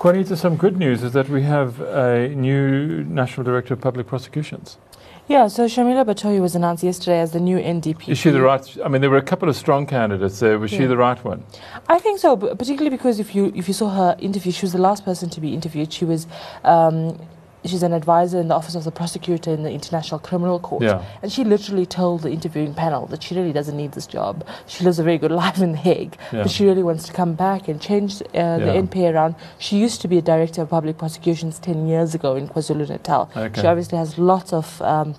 Juanita, 0.00 0.36
some 0.36 0.54
good 0.56 0.76
news 0.76 1.02
is 1.02 1.12
that 1.14 1.28
we 1.28 1.42
have 1.42 1.80
a 1.80 2.28
new 2.28 3.02
National 3.02 3.42
Director 3.42 3.74
of 3.74 3.80
Public 3.80 4.06
Prosecutions. 4.06 4.78
Yeah, 5.26 5.48
so 5.48 5.64
Shamila 5.64 6.06
Batohi 6.06 6.40
was 6.40 6.54
announced 6.54 6.84
yesterday 6.84 7.20
as 7.20 7.32
the 7.32 7.40
new 7.40 7.58
NDP. 7.58 8.08
Is 8.08 8.16
she 8.16 8.30
the 8.30 8.40
right? 8.40 8.76
I 8.84 8.88
mean, 8.88 9.00
there 9.00 9.10
were 9.10 9.16
a 9.16 9.22
couple 9.22 9.48
of 9.48 9.56
strong 9.56 9.86
candidates 9.86 10.38
there. 10.38 10.56
Was 10.56 10.72
yeah. 10.72 10.78
she 10.78 10.86
the 10.86 10.96
right 10.96 11.22
one? 11.24 11.42
I 11.88 11.98
think 11.98 12.20
so, 12.20 12.36
particularly 12.36 12.90
because 12.90 13.18
if 13.18 13.34
you 13.34 13.52
if 13.56 13.66
you 13.66 13.74
saw 13.74 13.88
her 13.88 14.16
interview, 14.20 14.52
she 14.52 14.64
was 14.64 14.72
the 14.72 14.80
last 14.80 15.04
person 15.04 15.28
to 15.30 15.40
be 15.40 15.52
interviewed. 15.52 15.92
She 15.92 16.04
was 16.04 16.28
um, 16.62 17.20
she's 17.68 17.82
an 17.82 17.92
advisor 17.92 18.40
in 18.40 18.48
the 18.48 18.54
office 18.54 18.74
of 18.74 18.84
the 18.84 18.90
prosecutor 18.90 19.50
in 19.52 19.62
the 19.62 19.70
International 19.70 20.18
Criminal 20.18 20.58
Court. 20.58 20.82
Yeah. 20.82 21.04
And 21.22 21.32
she 21.32 21.44
literally 21.44 21.86
told 21.86 22.22
the 22.22 22.30
interviewing 22.30 22.74
panel 22.74 23.06
that 23.06 23.22
she 23.22 23.34
really 23.34 23.52
doesn't 23.52 23.76
need 23.76 23.92
this 23.92 24.06
job. 24.06 24.46
She 24.66 24.84
lives 24.84 24.98
a 24.98 25.02
very 25.02 25.18
good 25.18 25.30
life 25.42 25.60
in 25.60 25.72
The 25.72 25.78
Hague, 25.78 26.16
yeah. 26.32 26.42
but 26.42 26.50
she 26.50 26.64
really 26.64 26.82
wants 26.82 27.06
to 27.06 27.12
come 27.12 27.34
back 27.34 27.68
and 27.68 27.80
change 27.80 28.20
uh, 28.22 28.26
yeah. 28.34 28.58
the 28.58 28.72
NPA 28.72 29.14
around. 29.14 29.34
She 29.58 29.78
used 29.78 30.00
to 30.02 30.08
be 30.08 30.18
a 30.18 30.22
director 30.22 30.62
of 30.62 30.70
public 30.70 30.98
prosecutions 30.98 31.58
10 31.58 31.86
years 31.86 32.14
ago 32.14 32.36
in 32.36 32.48
KwaZulu 32.48 32.88
Natal. 32.88 33.30
Okay. 33.36 33.60
She 33.60 33.66
obviously 33.66 33.98
has 33.98 34.18
lots 34.18 34.52
of 34.52 34.80
um, 34.82 35.14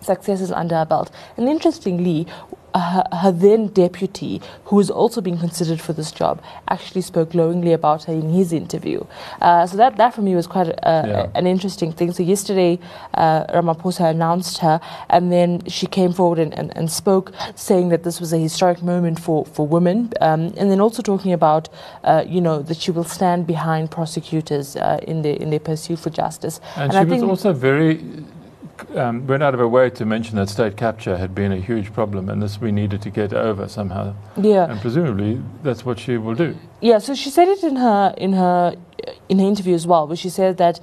successes 0.00 0.50
under 0.52 0.76
her 0.76 0.86
belt. 0.86 1.10
And 1.36 1.48
interestingly, 1.48 2.26
her, 2.74 3.04
her, 3.12 3.32
then 3.32 3.68
deputy, 3.68 4.40
who 4.64 4.76
was 4.76 4.90
also 4.90 5.20
being 5.20 5.38
considered 5.38 5.80
for 5.80 5.92
this 5.92 6.12
job, 6.12 6.42
actually 6.68 7.00
spoke 7.02 7.30
glowingly 7.30 7.72
about 7.72 8.04
her 8.04 8.12
in 8.12 8.30
his 8.30 8.52
interview. 8.52 9.04
Uh, 9.40 9.66
so 9.66 9.76
that, 9.76 9.96
that 9.96 10.14
for 10.14 10.22
me 10.22 10.34
was 10.34 10.46
quite 10.46 10.68
a, 10.68 10.78
yeah. 10.84 11.30
an 11.34 11.46
interesting 11.46 11.92
thing. 11.92 12.12
So 12.12 12.22
yesterday, 12.22 12.78
uh, 13.14 13.44
Ramaphosa 13.46 14.10
announced 14.10 14.58
her, 14.58 14.80
and 15.08 15.32
then 15.32 15.64
she 15.66 15.86
came 15.86 16.12
forward 16.12 16.38
and, 16.38 16.56
and, 16.58 16.76
and, 16.76 16.90
spoke, 16.90 17.32
saying 17.54 17.90
that 17.90 18.02
this 18.02 18.20
was 18.20 18.32
a 18.32 18.38
historic 18.38 18.82
moment 18.82 19.20
for, 19.20 19.44
for 19.46 19.66
women, 19.66 20.12
um, 20.20 20.52
and 20.56 20.70
then 20.70 20.80
also 20.80 21.02
talking 21.02 21.32
about, 21.32 21.68
uh, 22.04 22.24
you 22.26 22.40
know, 22.40 22.62
that 22.62 22.76
she 22.76 22.90
will 22.90 23.04
stand 23.04 23.46
behind 23.46 23.90
prosecutors 23.90 24.76
uh, 24.76 24.98
in, 25.06 25.22
their, 25.22 25.34
in 25.36 25.50
their 25.50 25.60
pursuit 25.60 25.98
for 25.98 26.10
justice. 26.10 26.60
And, 26.76 26.92
and 26.92 27.08
she 27.08 27.14
was 27.14 27.22
also 27.22 27.52
very 27.52 27.96
um, 28.94 29.26
went 29.26 29.42
out 29.42 29.54
of 29.54 29.60
her 29.60 29.68
way 29.68 29.90
to 29.90 30.04
mention 30.04 30.36
that 30.36 30.48
state 30.48 30.76
capture 30.76 31.16
had 31.16 31.34
been 31.34 31.52
a 31.52 31.60
huge 31.60 31.92
problem 31.92 32.28
and 32.28 32.42
this 32.42 32.60
we 32.60 32.72
needed 32.72 33.02
to 33.02 33.10
get 33.10 33.32
over 33.32 33.68
somehow. 33.68 34.14
Yeah. 34.36 34.70
And 34.70 34.80
presumably 34.80 35.42
that's 35.62 35.84
what 35.84 35.98
she 35.98 36.16
will 36.16 36.34
do. 36.34 36.56
Yeah, 36.80 36.98
so 36.98 37.14
she 37.14 37.30
said 37.30 37.48
it 37.48 37.62
in 37.62 37.76
her 37.76 38.14
in 38.16 38.32
her 38.32 38.76
in 39.28 39.38
her 39.38 39.46
interview 39.46 39.74
as 39.74 39.86
well, 39.86 40.06
where 40.06 40.16
she 40.16 40.28
said 40.28 40.56
that 40.58 40.80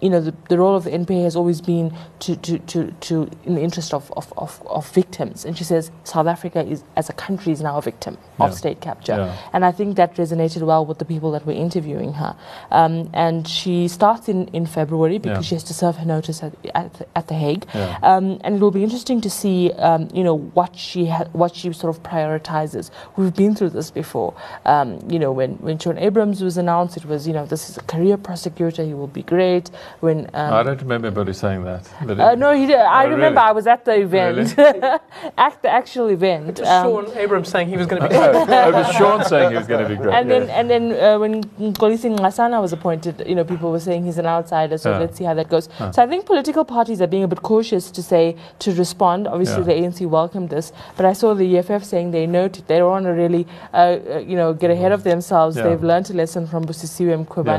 you 0.00 0.10
know 0.10 0.20
the, 0.20 0.34
the 0.48 0.58
role 0.58 0.76
of 0.76 0.84
the 0.84 0.90
NPA 0.90 1.24
has 1.24 1.36
always 1.36 1.60
been 1.60 1.96
to, 2.20 2.36
to, 2.36 2.58
to, 2.58 2.90
to 3.00 3.30
in 3.44 3.54
the 3.54 3.60
interest 3.60 3.92
of, 3.92 4.12
of, 4.12 4.32
of, 4.36 4.62
of, 4.66 4.88
victims, 4.90 5.44
and 5.44 5.56
she 5.56 5.64
says 5.64 5.90
South 6.04 6.26
Africa 6.26 6.64
is 6.64 6.84
as 6.96 7.08
a 7.08 7.12
country 7.12 7.52
is 7.52 7.60
now 7.60 7.76
a 7.78 7.82
victim 7.82 8.16
yeah. 8.38 8.46
of 8.46 8.54
state 8.54 8.80
capture, 8.80 9.16
yeah. 9.16 9.50
and 9.52 9.64
I 9.64 9.72
think 9.72 9.96
that 9.96 10.14
resonated 10.16 10.62
well 10.62 10.84
with 10.86 10.98
the 10.98 11.04
people 11.04 11.30
that 11.32 11.46
were 11.46 11.52
interviewing 11.52 12.14
her. 12.14 12.36
Um, 12.70 13.10
and 13.12 13.46
she 13.46 13.88
starts 13.88 14.28
in, 14.28 14.48
in 14.48 14.66
February 14.66 15.18
because 15.18 15.44
yeah. 15.44 15.48
she 15.48 15.54
has 15.54 15.64
to 15.64 15.74
serve 15.74 15.96
her 15.96 16.04
notice 16.04 16.42
at 16.42 16.54
at, 16.74 17.08
at 17.14 17.28
the 17.28 17.34
Hague, 17.34 17.66
um, 18.02 18.40
and 18.42 18.56
it 18.56 18.60
will 18.60 18.70
be 18.70 18.82
interesting 18.84 19.20
to 19.20 19.30
see 19.30 19.72
um, 19.72 20.08
you 20.12 20.24
know 20.24 20.38
what 20.38 20.76
she 20.76 21.06
ha- 21.06 21.28
what 21.32 21.54
she 21.54 21.72
sort 21.72 21.94
of 21.94 22.02
prioritizes. 22.02 22.90
We've 23.16 23.34
been 23.34 23.54
through 23.54 23.70
this 23.70 23.90
before, 23.90 24.34
um, 24.64 25.00
you 25.08 25.18
know 25.18 25.32
when 25.32 25.54
when 25.56 25.78
Shaun 25.78 25.98
Abrahams 25.98 26.42
was 26.42 26.56
announced, 26.56 26.96
it 26.96 27.04
was 27.04 27.26
you 27.26 27.32
know 27.32 27.46
this 27.46 27.63
is 27.70 27.76
a 27.76 27.82
career 27.82 28.16
prosecutor. 28.16 28.84
He 28.84 28.94
will 28.94 29.06
be 29.06 29.22
great. 29.22 29.70
When 30.00 30.28
um, 30.34 30.52
I 30.52 30.62
don't 30.62 30.80
remember 30.80 31.08
anybody 31.08 31.32
saying 31.32 31.64
that. 31.64 31.88
Uh, 32.02 32.34
no, 32.34 32.52
he 32.54 32.66
did. 32.66 32.76
I 32.76 33.06
oh, 33.06 33.10
remember 33.10 33.40
really? 33.40 33.50
I 33.50 33.52
was 33.52 33.66
at 33.66 33.84
the 33.84 33.94
event, 34.00 34.56
really? 34.56 34.80
at 35.38 35.62
the 35.62 35.68
actual 35.68 36.08
event. 36.08 36.60
Um, 36.60 36.84
Shaun 36.84 37.16
Abrahams 37.16 37.48
saying 37.48 37.68
he 37.68 37.76
was 37.76 37.86
going 37.86 38.02
to 38.02 38.08
be. 38.08 38.14
great. 38.14 38.34
oh, 38.34 38.68
it 38.68 38.74
was 38.74 38.90
Shaun 38.94 39.24
saying 39.24 39.50
he 39.50 39.56
was 39.56 39.66
going 39.66 39.82
to 39.82 39.88
be 39.88 39.96
great. 39.96 40.14
And 40.14 40.28
yeah. 40.28 40.38
then 40.38 40.50
and 40.50 40.70
then 40.70 40.84
uh, 40.92 41.18
when 41.18 41.44
Mxolisi 41.44 42.16
Nxasana 42.16 42.60
was 42.60 42.72
appointed, 42.72 43.22
you 43.26 43.34
know, 43.34 43.44
people 43.44 43.70
were 43.70 43.80
saying 43.80 44.04
he's 44.04 44.18
an 44.18 44.26
outsider. 44.26 44.78
So 44.78 44.98
let's 44.98 45.16
see 45.18 45.24
how 45.24 45.34
that 45.34 45.48
goes. 45.48 45.68
So 45.92 46.02
I 46.02 46.06
think 46.06 46.26
political 46.26 46.64
parties 46.64 47.00
are 47.00 47.06
being 47.06 47.24
a 47.24 47.28
bit 47.28 47.42
cautious 47.42 47.90
to 47.90 48.02
say 48.02 48.36
to 48.60 48.72
respond. 48.72 49.26
Obviously, 49.28 49.62
yeah. 49.62 49.80
the 49.80 50.02
ANC 50.04 50.06
welcomed 50.08 50.50
this, 50.50 50.72
but 50.96 51.06
I 51.06 51.12
saw 51.12 51.34
the 51.34 51.58
EFF 51.58 51.84
saying 51.84 52.10
they 52.10 52.26
noted 52.26 52.66
they 52.68 52.78
don't 52.78 52.90
want 52.90 53.06
to 53.06 53.10
really, 53.10 53.46
uh, 53.72 53.76
uh, 53.76 54.18
you 54.18 54.36
know, 54.36 54.52
get 54.52 54.70
ahead 54.70 54.92
of 54.92 55.04
themselves. 55.04 55.56
They've 55.56 55.82
learned 55.82 56.10
a 56.10 56.14
lesson 56.14 56.46
from 56.46 56.64
Busisiwe 56.64 57.12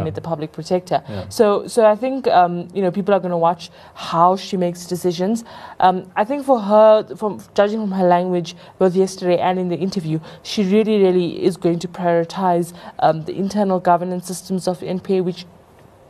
Mkhwebane, 0.03 0.15
the 0.15 0.21
public 0.21 0.51
protector. 0.51 1.03
So, 1.29 1.67
so 1.67 1.85
I 1.85 1.95
think 1.95 2.27
um, 2.27 2.67
you 2.73 2.81
know 2.81 2.91
people 2.91 3.13
are 3.13 3.19
going 3.19 3.31
to 3.31 3.37
watch 3.37 3.69
how 3.93 4.35
she 4.35 4.57
makes 4.57 4.85
decisions. 4.85 5.43
Um, 5.79 6.11
I 6.15 6.23
think 6.23 6.45
for 6.45 6.59
her, 6.59 7.15
from 7.15 7.41
judging 7.53 7.79
from 7.79 7.91
her 7.91 8.07
language, 8.07 8.55
both 8.79 8.95
yesterday 8.95 9.37
and 9.37 9.59
in 9.59 9.69
the 9.69 9.77
interview, 9.77 10.19
she 10.43 10.63
really, 10.63 11.01
really 11.01 11.43
is 11.43 11.57
going 11.57 11.79
to 11.79 11.87
prioritize 11.87 12.73
um, 12.99 13.23
the 13.25 13.35
internal 13.35 13.79
governance 13.79 14.27
systems 14.27 14.67
of 14.67 14.79
NPA, 14.79 15.23
which 15.23 15.45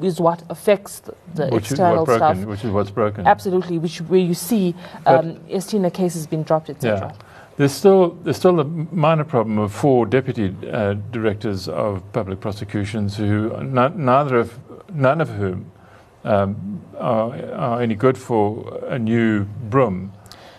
is 0.01 0.19
what 0.19 0.43
affects 0.49 0.99
the, 0.99 1.15
the 1.35 1.47
which 1.47 1.71
external 1.71 2.09
is 2.09 2.15
stuff. 2.15 2.37
Which 2.39 2.65
is 2.65 2.71
what's 2.71 2.91
broken. 2.91 3.25
Absolutely, 3.25 3.77
which 3.79 3.99
where 4.01 4.19
you 4.19 4.33
see 4.33 4.75
um, 5.05 5.39
Estina 5.49 5.89
cases 5.93 6.27
being 6.27 6.43
dropped, 6.43 6.69
etc. 6.69 7.13
Yeah. 7.13 7.24
There's 7.57 7.71
still 7.71 8.17
there's 8.23 8.35
still 8.35 8.59
a 8.59 8.65
minor 8.65 9.23
problem 9.23 9.57
of 9.59 9.73
four 9.73 10.05
deputy 10.05 10.53
uh, 10.69 10.95
directors 11.11 11.69
of 11.69 12.03
public 12.11 12.41
prosecutions 12.41 13.15
who 13.15 13.55
neither 13.63 14.37
of 14.37 14.59
none 14.93 15.21
of 15.21 15.29
whom 15.29 15.71
um, 16.25 16.81
are, 16.97 17.33
are 17.53 17.81
any 17.81 17.95
good 17.95 18.17
for 18.17 18.83
a 18.87 18.99
new 18.99 19.45
broom. 19.45 20.11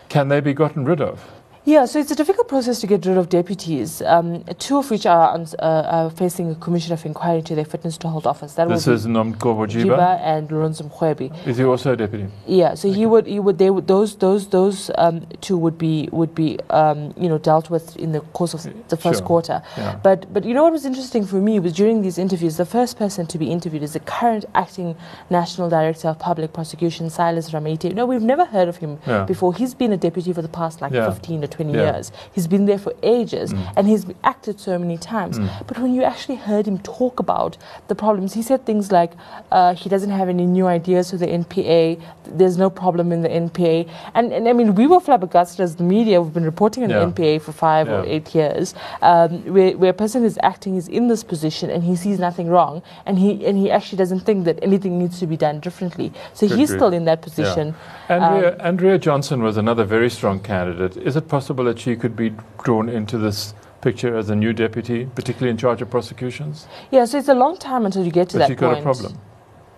Can 0.08 0.28
they 0.28 0.40
be 0.40 0.54
gotten 0.54 0.84
rid 0.86 1.00
of? 1.02 1.22
Yeah, 1.66 1.84
so 1.86 1.98
it's 1.98 2.12
a 2.12 2.14
difficult 2.14 2.46
process 2.46 2.80
to 2.82 2.86
get 2.86 3.04
rid 3.06 3.18
of 3.18 3.28
deputies, 3.28 4.00
um, 4.02 4.44
two 4.60 4.78
of 4.78 4.88
which 4.88 5.04
are, 5.04 5.36
uh, 5.58 5.64
are, 5.64 6.10
facing 6.10 6.48
a 6.52 6.54
commission 6.54 6.92
of 6.92 7.04
inquiry 7.04 7.38
into 7.38 7.56
their 7.56 7.64
fitness 7.64 7.98
to 7.98 8.08
hold 8.08 8.24
office. 8.24 8.52
That 8.54 8.68
this 8.68 8.86
is 8.86 9.04
Nomgcobo 9.04 9.66
Jiba 9.66 10.20
and 10.20 10.48
Lorenzo 10.48 10.84
Mrwebi. 10.84 11.28
Is 11.44 11.56
he 11.56 11.64
also 11.64 11.94
a 11.94 11.96
deputy? 11.96 12.28
Yeah, 12.46 12.74
so 12.74 12.88
okay. 12.88 12.96
he 12.96 13.04
would 13.04 13.26
he 13.26 13.40
would 13.40 13.58
they 13.58 13.70
would 13.70 13.88
those 13.88 14.14
those 14.14 14.46
those 14.50 14.92
um, 14.96 15.26
two 15.40 15.58
would 15.58 15.76
be 15.76 16.08
would 16.12 16.36
be 16.36 16.56
um, 16.70 17.12
you 17.16 17.28
know 17.28 17.36
dealt 17.36 17.68
with 17.68 17.96
in 17.96 18.12
the 18.12 18.20
course 18.20 18.54
of 18.54 18.62
the 18.88 18.96
first 18.96 19.18
sure. 19.18 19.26
quarter. 19.26 19.60
Yeah. 19.76 19.98
But 20.04 20.32
but 20.32 20.44
you 20.44 20.54
know 20.54 20.62
what 20.62 20.72
was 20.72 20.86
interesting 20.86 21.26
for 21.26 21.40
me 21.40 21.58
was 21.58 21.72
during 21.72 22.02
these 22.02 22.16
interviews, 22.16 22.58
the 22.58 22.64
first 22.64 22.96
person 22.96 23.26
to 23.26 23.38
be 23.38 23.50
interviewed 23.50 23.82
is 23.82 23.94
the 23.94 24.00
current 24.18 24.44
acting 24.54 24.94
national 25.30 25.68
director 25.68 26.06
of 26.06 26.20
public 26.20 26.52
prosecution, 26.52 27.10
Silas 27.10 27.52
Ramaite. 27.52 27.92
No, 27.92 28.06
we've 28.06 28.22
never 28.22 28.44
heard 28.44 28.68
of 28.68 28.76
him 28.76 29.00
yeah. 29.04 29.24
before. 29.24 29.52
He's 29.52 29.74
been 29.74 29.90
a 29.90 29.96
deputy 29.96 30.32
for 30.32 30.42
the 30.42 30.48
past 30.60 30.80
like 30.80 30.92
yeah. 30.92 31.10
15 31.10 31.42
or 31.42 31.46
20 31.48 31.55
yeah. 31.64 31.92
years. 31.92 32.12
He's 32.32 32.46
been 32.46 32.66
there 32.66 32.78
for 32.78 32.92
ages 33.02 33.52
mm. 33.52 33.72
and 33.76 33.86
he's 33.86 34.06
acted 34.24 34.60
so 34.60 34.78
many 34.78 34.98
times. 34.98 35.38
Mm. 35.38 35.66
But 35.66 35.78
when 35.78 35.94
you 35.94 36.02
actually 36.02 36.36
heard 36.36 36.66
him 36.66 36.78
talk 36.78 37.20
about 37.20 37.56
the 37.88 37.94
problems, 37.94 38.34
he 38.34 38.42
said 38.42 38.64
things 38.64 38.92
like 38.92 39.12
uh, 39.50 39.74
he 39.74 39.88
doesn't 39.88 40.10
have 40.10 40.28
any 40.28 40.46
new 40.46 40.66
ideas 40.66 41.10
for 41.10 41.16
the 41.16 41.26
NPA, 41.26 42.00
there's 42.26 42.56
no 42.58 42.70
problem 42.70 43.12
in 43.12 43.22
the 43.22 43.28
NPA. 43.28 43.88
And, 44.14 44.32
and 44.32 44.48
I 44.48 44.52
mean, 44.52 44.74
we 44.74 44.86
were 44.86 45.00
flabbergasted 45.00 45.60
as 45.60 45.76
the 45.76 45.84
media, 45.84 46.20
we've 46.20 46.32
been 46.32 46.44
reporting 46.44 46.84
on 46.84 46.90
yeah. 46.90 47.04
the 47.04 47.12
NPA 47.12 47.42
for 47.42 47.52
five 47.52 47.86
yeah. 47.86 48.00
or 48.00 48.06
eight 48.06 48.34
years, 48.34 48.74
um, 49.02 49.30
where, 49.52 49.76
where 49.76 49.90
a 49.90 49.94
person 49.94 50.24
is 50.24 50.38
acting, 50.42 50.76
is 50.76 50.88
in 50.88 51.08
this 51.08 51.22
position 51.22 51.70
and 51.70 51.82
he 51.84 51.96
sees 51.96 52.18
nothing 52.18 52.48
wrong 52.48 52.82
and 53.06 53.18
he, 53.18 53.44
and 53.46 53.58
he 53.58 53.70
actually 53.70 53.98
doesn't 53.98 54.20
think 54.20 54.44
that 54.44 54.58
anything 54.62 54.98
needs 54.98 55.18
to 55.20 55.26
be 55.26 55.36
done 55.36 55.60
differently. 55.60 56.12
So 56.34 56.46
he's 56.46 56.70
still 56.70 56.92
in 56.92 57.04
that 57.04 57.22
position. 57.22 57.74
Andrea, 58.08 58.54
um, 58.54 58.60
Andrea 58.60 58.98
Johnson 58.98 59.42
was 59.42 59.56
another 59.56 59.84
very 59.84 60.10
strong 60.10 60.40
candidate. 60.40 60.96
Is 60.96 61.16
it 61.16 61.28
possible 61.28 61.45
that 61.54 61.78
she 61.78 61.96
could 61.96 62.16
be 62.16 62.32
drawn 62.64 62.88
into 62.88 63.18
this 63.18 63.54
picture 63.80 64.16
as 64.16 64.30
a 64.30 64.36
new 64.36 64.52
deputy, 64.52 65.06
particularly 65.14 65.50
in 65.50 65.56
charge 65.56 65.82
of 65.82 65.90
prosecutions? 65.90 66.66
Yeah, 66.90 67.04
so 67.04 67.18
it's 67.18 67.28
a 67.28 67.34
long 67.34 67.56
time 67.56 67.86
until 67.86 68.04
you 68.04 68.10
get 68.10 68.28
to 68.30 68.38
but 68.38 68.38
that 68.40 68.48
she 68.48 68.56
point. 68.56 68.74
got 68.74 68.78
a 68.78 68.82
problem. 68.82 69.18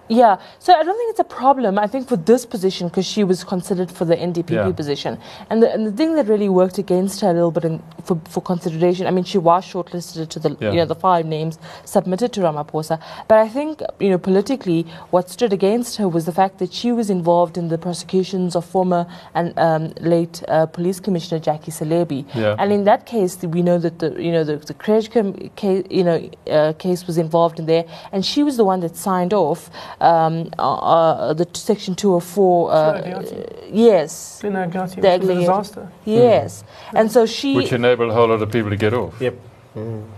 Yeah, 0.09 0.39
so 0.59 0.73
I 0.73 0.83
don't 0.83 0.97
think 0.97 1.11
it's 1.11 1.21
a 1.21 1.25
problem. 1.25 1.79
I 1.79 1.87
think 1.87 2.09
for 2.09 2.17
this 2.17 2.47
position, 2.47 2.89
because 2.89 3.05
she 3.07 3.25
was 3.25 3.45
considered 3.45 3.91
for 3.91 4.05
the 4.07 4.17
NDPP 4.17 4.51
Yeah. 4.55 4.73
position, 4.73 5.19
and 5.51 5.63
the, 5.63 5.73
and 5.73 5.87
the 5.87 5.93
thing 5.93 6.15
that 6.17 6.27
really 6.29 6.49
worked 6.49 6.79
against 6.79 7.21
her 7.21 7.31
a 7.31 7.33
little 7.35 7.51
bit 7.51 7.65
in, 7.65 7.83
for, 8.05 8.19
for 8.29 8.41
consideration, 8.41 9.07
I 9.07 9.11
mean, 9.11 9.25
she 9.25 9.39
was 9.39 9.65
shortlisted 9.65 10.29
to 10.31 10.39
the 10.39 10.57
Yeah. 10.61 10.71
you 10.73 10.77
know 10.79 10.87
the 10.87 10.95
five 10.95 11.27
names 11.27 11.59
submitted 11.85 12.33
to 12.35 12.41
Ramaphosa, 12.41 12.99
but 13.29 13.39
I 13.39 13.49
think 13.49 13.83
you 14.01 14.09
know 14.11 14.19
politically, 14.19 14.87
what 15.11 15.29
stood 15.29 15.53
against 15.53 15.97
her 15.99 16.09
was 16.09 16.25
the 16.25 16.33
fact 16.33 16.59
that 16.59 16.73
she 16.73 16.91
was 16.93 17.11
involved 17.11 17.59
in 17.59 17.69
the 17.69 17.79
prosecutions 17.79 18.57
of 18.57 18.65
former 18.65 19.07
and 19.35 19.53
um, 19.59 19.93
late 20.01 20.43
uh, 20.49 20.65
police 20.67 21.01
commissioner 21.01 21.39
Jackie 21.39 21.71
Selebi, 21.71 22.25
Yeah. 22.35 22.57
and 22.59 22.73
in 22.73 22.85
that 22.85 23.05
case, 23.05 23.37
we 23.43 23.61
know 23.63 23.79
that 23.79 23.99
the 23.99 24.11
you 24.27 24.33
know 24.33 24.45
the 24.45 24.57
the 24.57 24.75
case 24.75 25.09
you 25.99 26.05
know 26.05 26.19
uh, 26.51 26.73
case 26.79 27.07
was 27.07 27.19
involved 27.19 27.59
in 27.59 27.67
there, 27.67 27.85
and 28.13 28.25
she 28.25 28.43
was 28.43 28.57
the 28.57 28.65
one 28.65 28.81
that 28.81 28.97
signed 28.97 29.35
off 29.35 29.71
um, 30.01 30.51
uh, 30.59 30.75
uh, 30.75 31.33
the 31.35 31.47
section 31.55 31.95
204. 31.95 32.73
Uh, 32.73 33.43
yes. 33.71 34.43
In 34.45 34.53
Agliotti, 34.53 35.01
The 35.03 35.19
which 35.19 35.21
was 35.21 35.29
a 35.29 35.35
disaster. 35.35 35.93
Yes. 36.05 36.65
And 36.95 37.11
so 37.11 37.27
she. 37.27 37.55
Which 37.55 37.73
enabled 37.73 38.11
a 38.11 38.15
whole 38.15 38.29
lot 38.29 38.43
of 38.43 38.51
people 38.51 38.71
to 38.71 38.77
get 38.77 38.95
off. 38.95 39.21
Yep. 39.21 39.35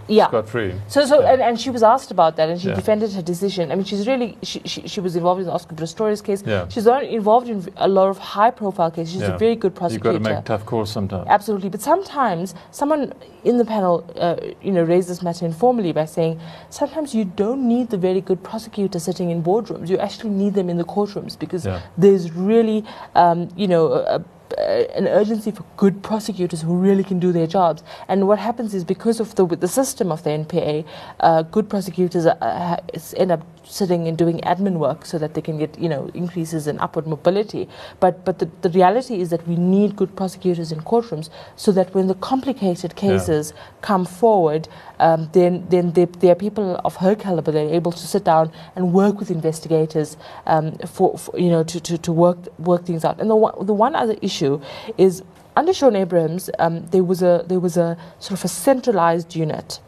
Yeah. 0.08 0.28
Scot 0.28 0.48
free. 0.48 0.72
So, 0.88 1.04
so 1.04 1.20
Yeah. 1.20 1.32
and, 1.32 1.42
and 1.42 1.60
she 1.60 1.70
was 1.70 1.82
asked 1.82 2.10
about 2.10 2.36
that, 2.36 2.48
and 2.48 2.60
she 2.60 2.68
Yeah. 2.68 2.74
defended 2.74 3.12
her 3.12 3.22
decision. 3.22 3.70
I 3.70 3.74
mean, 3.74 3.84
she's 3.84 4.06
really 4.06 4.38
she, 4.42 4.60
she, 4.64 4.88
she 4.88 5.00
was 5.00 5.16
involved 5.16 5.40
in 5.40 5.46
the 5.46 5.52
Oscar 5.52 5.74
Pistorius 5.74 6.22
case. 6.22 6.42
Yeah. 6.46 6.66
She's 6.68 6.86
involved 6.86 7.48
in 7.48 7.66
a 7.76 7.88
lot 7.88 8.08
of 8.08 8.18
high-profile 8.18 8.90
cases. 8.92 9.12
She's 9.12 9.22
Yeah. 9.22 9.34
a 9.34 9.38
very 9.38 9.56
good 9.56 9.74
prosecutor. 9.74 10.12
You've 10.12 10.22
got 10.22 10.28
to 10.30 10.34
make 10.36 10.44
tough 10.44 10.64
calls 10.64 10.90
sometimes. 10.90 11.26
Absolutely, 11.28 11.68
but 11.68 11.80
sometimes 11.82 12.54
someone 12.70 13.12
in 13.44 13.58
the 13.58 13.64
panel, 13.64 14.04
uh, 14.16 14.36
you 14.62 14.72
know, 14.72 14.82
raised 14.82 15.08
this 15.08 15.22
matter 15.22 15.44
informally 15.44 15.92
by 15.92 16.04
saying 16.06 16.38
sometimes 16.70 17.14
you 17.14 17.24
don't 17.24 17.66
need 17.66 17.90
the 17.90 17.98
very 17.98 18.20
good 18.20 18.42
prosecutor 18.42 18.98
sitting 18.98 19.30
in 19.30 19.42
boardrooms. 19.42 19.88
You 19.88 19.98
actually 19.98 20.30
need 20.30 20.54
them 20.54 20.68
in 20.70 20.76
the 20.76 20.84
courtrooms 20.84 21.38
because 21.38 21.66
Yeah. 21.66 21.80
there's 21.98 22.32
really, 22.32 22.84
um, 23.14 23.48
you 23.56 23.66
know, 23.68 23.92
a 23.92 24.20
an 24.58 25.06
urgency 25.06 25.50
for 25.50 25.64
good 25.76 26.02
prosecutors 26.02 26.62
who 26.62 26.76
really 26.76 27.04
can 27.04 27.18
do 27.18 27.32
their 27.32 27.46
jobs. 27.46 27.82
And 28.08 28.26
what 28.28 28.38
happens 28.38 28.74
is 28.74 28.84
because 28.84 29.20
of 29.20 29.34
the 29.34 29.46
the 29.46 29.68
system 29.68 30.12
of 30.12 30.22
the 30.22 30.30
NPA, 30.30 30.84
uh, 31.20 31.42
good 31.42 31.68
prosecutors 31.68 32.26
uh, 32.26 32.76
end 33.16 33.32
up 33.32 33.42
sitting 33.70 34.08
and 34.08 34.18
doing 34.18 34.38
admin 34.40 34.78
work 34.78 35.06
so 35.06 35.18
that 35.18 35.34
they 35.34 35.40
can 35.40 35.58
get 35.58 35.78
you 35.78 35.88
know 35.88 36.10
increases 36.14 36.66
in 36.66 36.78
upward 36.80 37.06
mobility. 37.06 37.68
But 38.00 38.24
but 38.24 38.38
the, 38.38 38.50
the 38.62 38.70
reality 38.70 39.20
is 39.20 39.30
that 39.30 39.46
we 39.46 39.56
need 39.56 39.96
good 39.96 40.14
prosecutors 40.16 40.72
in 40.72 40.80
courtrooms 40.80 41.30
so 41.56 41.72
that 41.72 41.94
when 41.94 42.06
the 42.08 42.14
complicated 42.14 42.96
cases 42.96 43.52
yeah. 43.54 43.62
come 43.80 44.04
forward, 44.04 44.68
um, 44.98 45.28
then 45.32 45.66
then 45.68 45.92
there, 45.92 46.32
are 46.32 46.34
people 46.34 46.80
of 46.84 46.96
her 46.96 47.14
caliber 47.14 47.52
that 47.52 47.66
are 47.66 47.74
able 47.74 47.92
to 47.92 48.06
sit 48.06 48.24
down 48.24 48.52
and 48.76 48.92
work 48.92 49.18
with 49.18 49.30
investigators 49.30 50.16
um, 50.46 50.76
for, 50.78 51.16
for, 51.18 51.38
you 51.38 51.50
know 51.50 51.62
to, 51.64 51.80
to, 51.80 51.98
to 51.98 52.12
work 52.12 52.38
work 52.58 52.84
things 52.84 53.04
out. 53.04 53.20
And 53.20 53.30
the 53.30 53.36
one, 53.36 53.66
the 53.66 53.74
one 53.74 53.94
other 53.94 54.16
issue 54.22 54.60
is 54.98 55.22
under 55.56 55.74
Shaun 55.74 55.96
Abrahams, 55.96 56.48
um, 56.58 56.86
there 56.86 57.04
was 57.04 57.22
a 57.22 57.44
there 57.46 57.60
was 57.60 57.76
a 57.76 57.96
sort 58.18 58.38
of 58.38 58.44
a 58.44 58.48
centralized 58.48 59.34
unit 59.34 59.80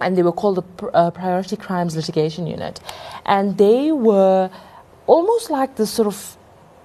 and 0.00 0.16
they 0.16 0.22
were 0.22 0.32
called 0.32 0.56
the 0.56 0.86
uh, 0.88 1.10
Priority 1.10 1.56
Crimes 1.56 1.96
Litigation 1.96 2.46
Unit. 2.46 2.80
And 3.26 3.58
they 3.58 3.92
were 3.92 4.50
almost 5.06 5.50
like 5.50 5.76
the 5.76 5.86
sort 5.86 6.06
of 6.06 6.36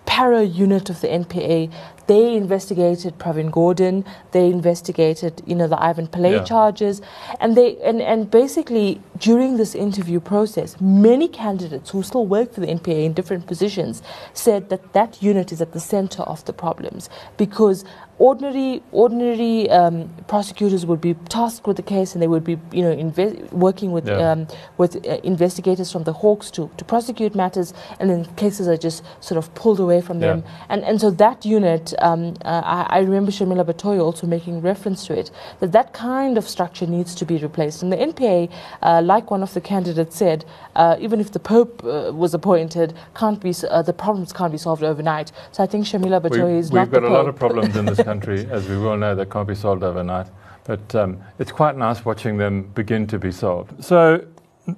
para 0.05 0.43
unit 0.43 0.89
of 0.89 1.01
the 1.01 1.07
NPA. 1.07 1.71
They 2.07 2.35
investigated 2.35 3.17
Pravin 3.17 3.49
Gordhan. 3.49 4.05
They 4.31 4.47
investigated, 4.49 5.41
you 5.45 5.55
know, 5.55 5.67
the 5.67 5.81
Ivan 5.81 6.07
Pillay 6.07 6.33
Yeah. 6.33 6.43
charges, 6.43 7.01
and 7.39 7.55
they 7.55 7.77
and, 7.77 8.01
and 8.01 8.29
basically 8.29 9.01
during 9.19 9.57
this 9.57 9.73
interview 9.75 10.19
process, 10.19 10.75
many 10.81 11.27
candidates 11.27 11.91
who 11.91 12.03
still 12.03 12.25
work 12.25 12.53
for 12.53 12.59
the 12.61 12.67
NPA 12.67 13.05
in 13.05 13.13
different 13.13 13.47
positions 13.47 14.01
said 14.33 14.69
that 14.69 14.91
that 14.93 15.21
unit 15.23 15.51
is 15.51 15.61
at 15.61 15.71
the 15.71 15.79
center 15.79 16.23
of 16.23 16.43
the 16.45 16.53
problems 16.53 17.09
because 17.37 17.85
ordinary 18.19 18.81
ordinary 18.91 19.69
um, 19.71 20.07
prosecutors 20.27 20.85
would 20.85 21.01
be 21.01 21.13
tasked 21.29 21.65
with 21.65 21.77
the 21.77 21.83
case 21.83 22.13
and 22.13 22.21
they 22.21 22.27
would 22.27 22.43
be 22.43 22.59
you 22.71 22.83
know 22.83 22.95
inve- 22.95 23.51
working 23.51 23.91
with 23.91 24.07
Yeah. 24.07 24.31
um, 24.31 24.47
with 24.77 24.95
uh, 24.97 25.17
investigators 25.23 25.91
from 25.91 26.03
the 26.03 26.13
Hawks 26.13 26.51
to, 26.51 26.69
to 26.77 26.85
prosecute 26.85 27.33
matters 27.33 27.73
and 27.99 28.09
then 28.09 28.25
cases 28.35 28.67
are 28.67 28.77
just 28.77 29.03
sort 29.19 29.37
of 29.37 29.53
pulled 29.55 29.79
away 29.79 29.99
from 30.01 30.21
Yeah. 30.21 30.27
them 30.27 30.43
and 30.69 30.83
and 30.83 31.01
so 31.01 31.09
that 31.11 31.43
unit 31.45 31.92
um, 31.99 32.35
uh, 32.45 32.61
I, 32.63 32.97
I 32.97 32.99
remember 32.99 33.31
Shamila 33.31 33.65
Batohi 33.65 33.99
also 34.01 34.27
making 34.27 34.61
reference 34.61 35.05
to 35.07 35.17
it 35.17 35.31
that 35.59 35.71
that 35.71 35.93
kind 35.93 36.37
of 36.37 36.47
structure 36.47 36.85
needs 36.87 37.15
to 37.15 37.25
be 37.25 37.37
replaced 37.37 37.83
and 37.83 37.91
the 37.91 37.97
NPA 37.97 38.51
uh, 38.81 39.01
like 39.03 39.31
one 39.31 39.43
of 39.43 39.53
the 39.53 39.61
candidates 39.61 40.17
said 40.17 40.45
uh, 40.75 40.97
even 40.99 41.19
if 41.19 41.31
the 41.31 41.39
Pope 41.39 41.83
uh, 41.83 42.11
was 42.13 42.33
appointed 42.33 42.93
can't 43.15 43.39
be 43.39 43.53
uh, 43.69 43.81
the 43.81 43.93
problems 43.93 44.33
can't 44.33 44.51
be 44.51 44.57
solved 44.57 44.83
overnight 44.83 45.31
so 45.51 45.63
I 45.63 45.67
think 45.67 45.85
Shamila 45.85 46.21
Batohi 46.21 46.53
we, 46.53 46.59
is 46.59 46.71
we've 46.71 46.81
not 46.81 46.91
got 46.91 47.01
the 47.01 47.07
a 47.07 47.09
lot 47.09 47.27
of 47.27 47.35
problems 47.35 47.75
in 47.75 47.85
this 47.85 48.01
country, 48.03 48.47
as 48.49 48.67
we 48.67 48.77
well 48.77 48.97
know, 48.97 49.15
that 49.15 49.29
can't 49.29 49.47
be 49.47 49.55
solved 49.55 49.83
overnight. 49.83 50.27
But 50.63 50.95
um, 50.95 51.21
it's 51.39 51.51
quite 51.51 51.77
nice 51.77 52.05
watching 52.05 52.37
them 52.37 52.63
begin 52.73 53.05
to 53.07 53.19
be 53.19 53.31
solved. 53.31 53.83
So, 53.83 54.25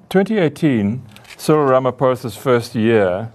2018, 0.10 1.02
Cyril 1.38 1.70
Ramaphosa's 1.70 2.36
first 2.36 2.76
year 2.76 3.32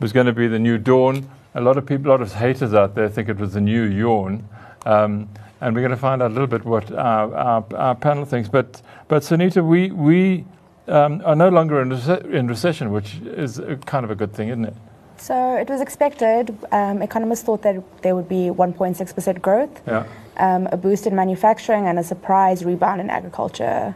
was 0.00 0.12
going 0.12 0.26
to 0.26 0.32
be 0.32 0.46
the 0.46 0.58
new 0.58 0.78
dawn. 0.78 1.28
A 1.56 1.60
lot 1.60 1.78
of 1.78 1.86
people, 1.86 2.10
a 2.10 2.12
lot 2.12 2.20
of 2.20 2.32
haters 2.34 2.74
out 2.74 2.94
there 2.94 3.08
think 3.08 3.30
it 3.30 3.38
was 3.38 3.54
the 3.54 3.62
new 3.62 3.84
yawn. 3.84 4.46
Um, 4.84 5.26
and 5.62 5.74
we're 5.74 5.80
going 5.80 5.90
to 5.90 5.96
find 5.96 6.22
out 6.22 6.30
a 6.30 6.34
little 6.34 6.46
bit 6.46 6.66
what 6.66 6.92
our, 6.92 7.34
our, 7.34 7.64
our 7.74 7.94
panel 7.94 8.26
thinks. 8.26 8.46
But, 8.46 8.82
but 9.08 9.22
Sunita, 9.22 9.66
we, 9.66 9.90
we 9.90 10.44
um, 10.86 11.22
are 11.24 11.34
no 11.34 11.48
longer 11.48 11.80
in, 11.80 11.88
rece- 11.88 12.30
in 12.30 12.46
recession, 12.46 12.92
which 12.92 13.16
is 13.24 13.58
kind 13.86 14.04
of 14.04 14.10
a 14.10 14.14
good 14.14 14.34
thing, 14.34 14.48
isn't 14.48 14.66
it? 14.66 14.74
So 15.16 15.56
it 15.56 15.70
was 15.70 15.80
expected. 15.80 16.54
Um, 16.72 17.00
economists 17.00 17.42
thought 17.42 17.62
that 17.62 17.82
there 18.02 18.14
would 18.14 18.28
be 18.28 18.50
1.6% 18.50 19.40
growth, 19.40 19.80
Yeah. 19.86 20.04
um, 20.36 20.68
a 20.70 20.76
boost 20.76 21.06
in 21.06 21.16
manufacturing, 21.16 21.86
and 21.86 21.98
a 21.98 22.04
surprise 22.04 22.66
rebound 22.66 23.00
in 23.00 23.08
agriculture. 23.08 23.94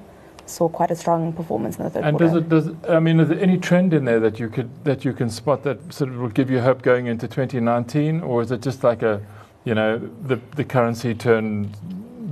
Saw 0.50 0.69
quite 0.69 0.90
a 0.90 0.97
strong 0.97 1.33
performance 1.33 1.78
in 1.78 1.85
the 1.85 1.90
third 1.90 2.04
And 2.04 2.19
quarter. 2.19 2.37
And 2.37 2.49
does 2.50 2.66
it, 2.66 2.73
does 2.80 2.90
I 2.90 3.00
mean, 3.00 3.21
is 3.21 3.28
there 3.28 3.40
any 3.40 3.59
trend 3.59 3.95
in 3.95 4.04
there 4.04 4.21
that 4.21 4.38
you 4.40 4.49
could 4.49 4.85
that 4.85 5.04
you 5.04 5.12
can 5.12 5.30
spot 5.30 5.62
that 5.62 5.92
sort 5.92 6.11
of 6.11 6.19
will 6.19 6.28
give 6.28 6.50
you 6.50 6.61
hope 6.61 6.83
going 6.83 7.07
into 7.07 7.28
2019, 7.28 8.21
or 8.21 8.42
is 8.42 8.50
it 8.50 8.62
just 8.62 8.83
like 8.83 9.02
a, 9.02 9.25
you 9.64 9.75
know, 9.75 9.99
the 9.99 10.40
the 10.57 10.64
currency 10.64 11.14
turned 11.14 11.76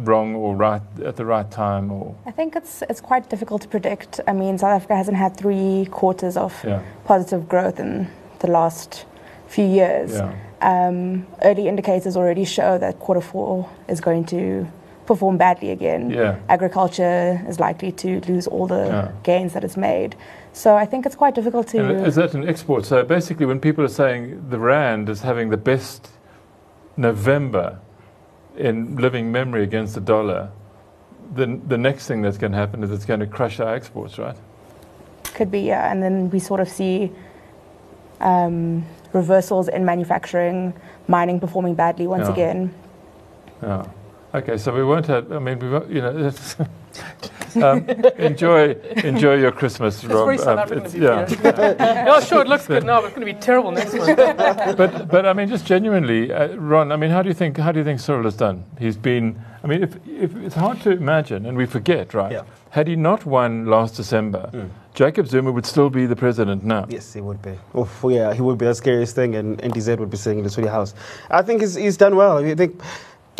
wrong 0.04 0.34
or 0.34 0.56
right 0.56 0.82
at 1.04 1.16
the 1.16 1.24
right 1.24 1.50
time? 1.50 1.90
Or 1.92 2.16
I 2.26 2.30
think 2.30 2.56
it's 2.56 2.82
it's 2.90 3.00
quite 3.00 3.30
difficult 3.30 3.62
to 3.62 3.68
predict. 3.68 4.20
I 4.26 4.32
mean, 4.32 4.58
South 4.58 4.76
Africa 4.76 4.96
hasn't 4.96 5.16
had 5.16 5.36
three 5.36 5.86
quarters 5.90 6.36
of 6.36 6.52
yeah. 6.64 6.82
positive 7.04 7.48
growth 7.48 7.78
in 7.78 8.08
the 8.40 8.48
last 8.48 9.06
few 9.46 9.64
years. 9.64 10.12
Yeah. 10.12 10.34
Um, 10.60 11.26
early 11.42 11.68
indicators 11.68 12.16
already 12.16 12.44
show 12.44 12.78
that 12.78 12.98
quarter 12.98 13.20
four 13.20 13.68
is 13.88 14.00
going 14.00 14.24
to 14.26 14.66
perform 15.08 15.38
badly 15.38 15.70
again. 15.70 16.10
Yeah. 16.10 16.38
Agriculture 16.48 17.42
is 17.48 17.58
likely 17.58 17.90
to 17.92 18.20
lose 18.28 18.46
all 18.46 18.66
the 18.66 18.84
yeah. 18.86 19.12
gains 19.22 19.54
that 19.54 19.64
it's 19.64 19.76
made. 19.76 20.14
So 20.52 20.76
I 20.76 20.84
think 20.84 21.06
it's 21.06 21.16
quite 21.16 21.34
difficult 21.34 21.66
to. 21.68 21.78
And 21.78 22.06
is 22.06 22.14
that 22.16 22.34
an 22.34 22.46
export? 22.46 22.84
So 22.84 23.02
basically, 23.02 23.46
when 23.46 23.58
people 23.58 23.82
are 23.84 23.94
saying 24.02 24.50
the 24.50 24.58
rand 24.58 25.08
is 25.08 25.22
having 25.22 25.48
the 25.48 25.56
best 25.56 26.10
November 26.96 27.80
in 28.56 28.96
living 28.96 29.32
memory 29.32 29.62
against 29.62 29.94
the 29.94 30.00
dollar, 30.00 30.50
the 31.34 31.46
the 31.66 31.78
next 31.78 32.06
thing 32.06 32.22
that's 32.22 32.38
going 32.38 32.52
to 32.52 32.58
happen 32.58 32.84
is 32.84 32.90
it's 32.90 33.06
going 33.06 33.20
to 33.20 33.26
crush 33.26 33.60
our 33.60 33.74
exports, 33.74 34.18
right? 34.18 34.36
Could 35.34 35.50
be, 35.50 35.60
yeah. 35.60 35.90
And 35.90 36.02
then 36.02 36.30
we 36.30 36.38
sort 36.38 36.60
of 36.60 36.68
see 36.68 37.10
um, 38.20 38.84
reversals 39.12 39.68
in 39.68 39.84
manufacturing, 39.84 40.74
mining 41.06 41.40
performing 41.40 41.74
badly 41.74 42.06
once 42.06 42.26
yeah. 42.26 42.32
again. 42.32 42.74
Yeah. 43.62 43.86
Okay, 44.38 44.56
so 44.56 44.72
we 44.72 44.84
won't 44.84 45.06
have. 45.06 45.32
I 45.32 45.40
mean, 45.40 45.58
we 45.58 45.68
won't, 45.68 45.90
you 45.90 46.00
know. 46.00 46.32
um, 47.62 47.88
enjoy 48.18 48.70
enjoy 49.04 49.34
your 49.34 49.50
Christmas, 49.50 50.04
it's 50.04 50.12
Rob. 50.12 50.26
Very 50.26 50.38
um, 50.38 50.72
it's, 50.72 50.94
yeah. 50.94 51.26
yeah. 51.42 52.06
oh, 52.08 52.20
sure, 52.20 52.42
it 52.42 52.48
looks 52.48 52.68
good 52.68 52.84
now, 52.84 53.00
but 53.00 53.06
it's 53.08 53.16
going 53.16 53.26
to 53.26 53.34
be 53.34 53.40
terrible 53.40 53.72
next 53.72 53.94
month. 53.94 54.16
but 54.76 55.08
but 55.08 55.26
I 55.26 55.32
mean, 55.32 55.48
just 55.48 55.66
genuinely, 55.66 56.32
uh, 56.32 56.54
Ron. 56.56 56.92
I 56.92 56.96
mean, 56.96 57.10
how 57.10 57.22
do 57.22 57.28
you 57.28 57.34
think 57.34 57.56
how 57.56 57.72
do 57.72 57.80
you 57.80 57.84
think 57.84 57.98
Cyril 57.98 58.24
has 58.24 58.36
done? 58.36 58.64
He's 58.78 58.96
been. 58.96 59.42
I 59.64 59.66
mean, 59.66 59.82
if, 59.82 59.96
if 60.06 60.36
it's 60.36 60.54
hard 60.54 60.80
to 60.82 60.92
imagine, 60.92 61.44
and 61.44 61.56
we 61.56 61.66
forget, 61.66 62.14
right? 62.14 62.30
Yeah. 62.30 62.42
Had 62.70 62.86
he 62.86 62.94
not 62.94 63.26
won 63.26 63.66
last 63.66 63.96
December, 63.96 64.50
mm. 64.52 64.70
Jacob 64.94 65.26
Zuma 65.26 65.50
would 65.50 65.66
still 65.66 65.90
be 65.90 66.06
the 66.06 66.14
president 66.14 66.62
now. 66.64 66.86
Yes, 66.88 67.12
he 67.12 67.20
would 67.20 67.42
be. 67.42 67.58
Oh, 67.74 67.88
yeah, 68.08 68.32
he 68.34 68.40
would 68.40 68.58
be 68.58 68.66
the 68.66 68.74
scariest 68.74 69.16
thing, 69.16 69.34
and 69.34 69.58
NDZ 69.58 69.98
would 69.98 70.10
be 70.10 70.16
sitting 70.16 70.38
in 70.38 70.44
the 70.44 70.50
Swedish 70.50 70.70
House. 70.70 70.94
I 71.30 71.42
think 71.42 71.60
he's, 71.60 71.74
he's 71.74 71.96
done 71.96 72.14
well. 72.14 72.38
I 72.38 72.54
think 72.54 72.80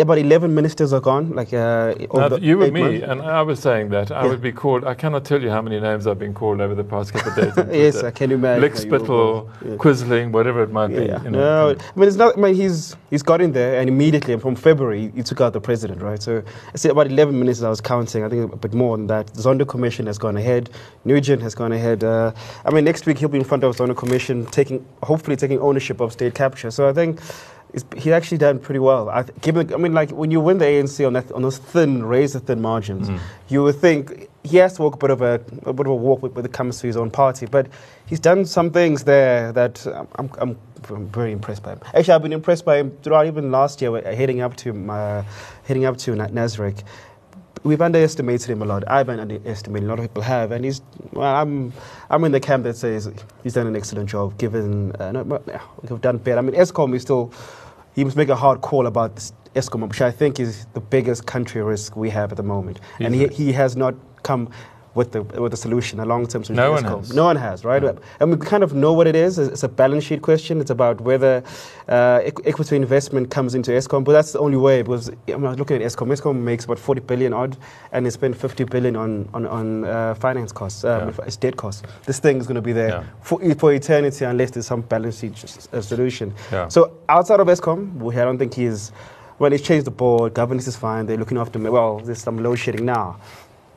about 0.02 0.18
11 0.18 0.54
ministers 0.54 0.92
are 0.92 1.00
gone. 1.00 1.30
Like 1.30 1.52
uh, 1.52 1.94
you 2.40 2.62
and 2.62 2.72
me, 2.72 2.82
months. 2.82 3.06
and 3.06 3.22
I 3.22 3.42
was 3.42 3.60
saying 3.60 3.90
that 3.90 4.10
I 4.10 4.22
yeah. 4.22 4.28
would 4.28 4.40
be 4.40 4.52
called. 4.52 4.84
I 4.84 4.94
cannot 4.94 5.24
tell 5.24 5.42
you 5.42 5.50
how 5.50 5.62
many 5.62 5.80
names 5.80 6.06
I've 6.06 6.18
been 6.18 6.34
called 6.34 6.60
over 6.60 6.74
the 6.74 6.84
past 6.84 7.12
couple 7.12 7.42
of 7.42 7.54
days. 7.54 7.66
yes, 7.72 8.02
I 8.02 8.10
can 8.10 8.32
imagine. 8.32 8.68
Lickspittle, 8.68 9.48
yeah. 9.64 9.76
Quisling, 9.76 10.32
whatever 10.32 10.62
it 10.62 10.70
might 10.70 10.90
yeah, 10.90 11.18
be. 11.18 11.24
You 11.24 11.30
know. 11.30 11.38
No, 11.38 11.70
I 11.70 11.98
mean 11.98 12.08
it's 12.08 12.16
not. 12.16 12.36
I 12.36 12.40
mean 12.40 12.54
he's 12.54 12.96
he's 13.10 13.22
got 13.22 13.40
in 13.40 13.52
there, 13.52 13.80
and 13.80 13.88
immediately 13.88 14.36
from 14.38 14.54
February 14.54 15.12
he 15.14 15.22
took 15.22 15.40
out 15.40 15.52
the 15.52 15.60
president, 15.60 16.02
right? 16.02 16.22
So 16.22 16.42
I 16.72 16.76
said 16.76 16.90
about 16.90 17.06
11 17.08 17.38
ministers. 17.38 17.64
I 17.64 17.70
was 17.70 17.80
counting. 17.80 18.24
I 18.24 18.28
think 18.28 18.52
a 18.52 18.56
bit 18.56 18.74
more 18.74 18.96
than 18.96 19.06
that. 19.08 19.28
The 19.28 19.42
Zondo 19.42 19.66
Commission 19.66 20.06
has 20.06 20.18
gone 20.18 20.36
ahead. 20.36 20.70
Nugent 21.04 21.42
has 21.42 21.54
gone 21.54 21.72
ahead. 21.72 22.04
Uh, 22.04 22.32
I 22.64 22.70
mean 22.70 22.84
next 22.84 23.06
week 23.06 23.18
he'll 23.18 23.28
be 23.28 23.38
in 23.38 23.44
front 23.44 23.64
of 23.64 23.76
the 23.76 23.84
Zondo 23.84 23.96
Commission, 23.96 24.46
taking 24.46 24.84
hopefully 25.02 25.36
taking 25.36 25.58
ownership 25.60 26.00
of 26.00 26.12
state 26.12 26.34
capture. 26.34 26.70
So 26.70 26.88
I 26.88 26.92
think 26.92 27.20
he's 27.72 28.08
actually 28.08 28.38
done 28.38 28.58
pretty 28.58 28.78
well. 28.78 29.08
I, 29.08 29.22
given, 29.40 29.72
I 29.72 29.76
mean, 29.76 29.92
like 29.92 30.10
when 30.10 30.30
you 30.30 30.40
win 30.40 30.58
the 30.58 30.64
ANC 30.64 31.06
on 31.06 31.12
that 31.12 31.30
on 31.32 31.42
those 31.42 31.58
thin, 31.58 32.04
razor 32.04 32.38
thin 32.38 32.60
margins, 32.60 33.08
mm. 33.08 33.20
you 33.48 33.62
would 33.62 33.76
think 33.76 34.28
he 34.42 34.56
has 34.56 34.74
to 34.74 34.82
walk 34.82 34.94
a 34.94 34.98
bit 34.98 35.10
of 35.10 35.22
a, 35.22 35.34
a 35.64 35.72
bit 35.72 35.86
of 35.86 35.92
a 35.92 35.94
walk 35.94 36.22
when 36.22 36.44
it 36.44 36.52
comes 36.52 36.80
to 36.80 36.86
his 36.86 36.96
own 36.96 37.10
party. 37.10 37.46
But 37.46 37.68
he's 38.06 38.20
done 38.20 38.44
some 38.46 38.70
things 38.70 39.04
there 39.04 39.52
that 39.52 39.86
I'm, 40.16 40.30
I'm, 40.38 40.58
I'm 40.88 41.08
very 41.08 41.32
impressed 41.32 41.62
by 41.62 41.72
him. 41.72 41.80
Actually, 41.94 42.14
I've 42.14 42.22
been 42.22 42.32
impressed 42.32 42.64
by 42.64 42.78
him 42.78 42.96
throughout 43.02 43.26
even 43.26 43.50
last 43.50 43.82
year, 43.82 44.00
heading 44.02 44.40
up 44.40 44.56
to 44.56 44.72
my, 44.72 45.24
heading 45.64 45.84
up 45.84 45.98
to 45.98 46.12
Nasrec 46.12 46.82
we've 47.68 47.82
underestimated 47.82 48.48
him 48.48 48.62
a 48.62 48.64
lot. 48.64 48.82
I've 48.88 49.08
underestimated 49.08 49.86
a 49.86 49.90
lot 49.90 49.98
of 49.98 50.06
people 50.06 50.22
have, 50.22 50.50
and 50.50 50.64
he's. 50.64 50.80
Well, 51.12 51.34
I'm. 51.34 51.72
I'm 52.10 52.24
in 52.24 52.32
the 52.32 52.40
camp 52.40 52.64
that 52.64 52.76
says 52.76 53.10
he's 53.42 53.52
done 53.52 53.66
an 53.66 53.76
excellent 53.76 54.08
job. 54.08 54.38
Given, 54.38 54.92
uh, 54.96 55.12
no, 55.12 55.22
we've 55.82 56.00
done 56.00 56.18
better. 56.18 56.38
I 56.38 56.40
mean, 56.40 56.54
Eskom 56.54 56.94
is 56.94 57.02
still. 57.02 57.32
He 57.94 58.04
must 58.04 58.16
make 58.16 58.28
a 58.28 58.36
hard 58.36 58.60
call 58.62 58.86
about 58.86 59.16
this 59.16 59.32
Eskom, 59.54 59.86
which 59.86 60.00
I 60.00 60.10
think 60.10 60.40
is 60.40 60.66
the 60.72 60.80
biggest 60.80 61.26
country 61.26 61.62
risk 61.62 61.96
we 61.96 62.10
have 62.10 62.32
at 62.32 62.36
the 62.36 62.42
moment, 62.42 62.80
and 63.00 63.14
he, 63.14 63.26
he 63.28 63.52
has 63.52 63.76
not 63.76 63.94
come 64.22 64.50
with 64.98 65.12
the 65.12 65.22
with 65.22 65.52
the 65.52 65.56
solution, 65.56 66.00
a 66.00 66.04
long 66.04 66.26
term 66.26 66.42
solution. 66.44 66.56
No 66.56 66.72
one 66.72 66.84
has. 66.84 67.14
No 67.14 67.24
one 67.24 67.36
has, 67.36 67.64
right? 67.64 67.82
No. 67.82 67.96
And 68.20 68.30
we 68.32 68.36
kind 68.36 68.64
of 68.64 68.74
know 68.74 68.92
what 68.92 69.06
it 69.06 69.14
is. 69.14 69.38
It's 69.38 69.62
a 69.62 69.68
balance 69.68 70.04
sheet 70.04 70.22
question. 70.22 70.60
It's 70.60 70.70
about 70.70 71.00
whether 71.00 71.42
uh, 71.88 72.20
equity 72.44 72.74
investment 72.76 73.30
comes 73.30 73.54
into 73.54 73.70
Eskom, 73.70 74.02
but 74.04 74.12
that's 74.12 74.32
the 74.32 74.40
only 74.40 74.58
way. 74.58 74.82
Because 74.82 75.10
I'm 75.28 75.44
looking 75.60 75.76
at 75.80 75.82
Eskom. 75.82 76.08
Eskom 76.08 76.36
makes 76.40 76.64
about 76.64 76.80
40 76.80 77.00
billion 77.02 77.32
odd, 77.32 77.56
and 77.92 78.04
they 78.04 78.10
spend 78.10 78.36
50 78.36 78.64
billion 78.64 78.96
on 78.96 79.28
on, 79.32 79.46
on 79.46 79.84
uh, 79.84 80.14
finance 80.14 80.52
costs, 80.52 80.84
um, 80.84 81.08
yeah. 81.08 81.24
it's 81.24 81.36
debt 81.36 81.56
costs. 81.56 81.82
This 82.04 82.18
thing 82.18 82.38
is 82.38 82.46
going 82.46 82.56
to 82.56 82.68
be 82.70 82.72
there 82.72 82.88
yeah. 82.88 83.04
for, 83.22 83.38
for 83.54 83.72
eternity 83.72 84.24
unless 84.24 84.50
there's 84.50 84.66
some 84.66 84.82
balance 84.82 85.20
sheet 85.20 85.32
uh, 85.72 85.80
solution. 85.80 86.34
Yeah. 86.50 86.68
So 86.68 86.98
outside 87.08 87.40
of 87.40 87.46
Eskom, 87.46 87.94
we, 87.94 88.16
I 88.16 88.24
don't 88.24 88.38
think 88.38 88.54
he's. 88.54 88.92
Well, 89.40 89.52
he's 89.52 89.62
changed 89.62 89.86
the 89.86 89.92
board. 89.92 90.34
Governance 90.34 90.66
is 90.66 90.74
fine. 90.74 91.06
They're 91.06 91.16
looking 91.16 91.38
after 91.38 91.60
me. 91.60 91.70
Well, 91.70 92.00
there's 92.00 92.20
some 92.20 92.42
load 92.42 92.56
shedding 92.56 92.84
now 92.84 93.20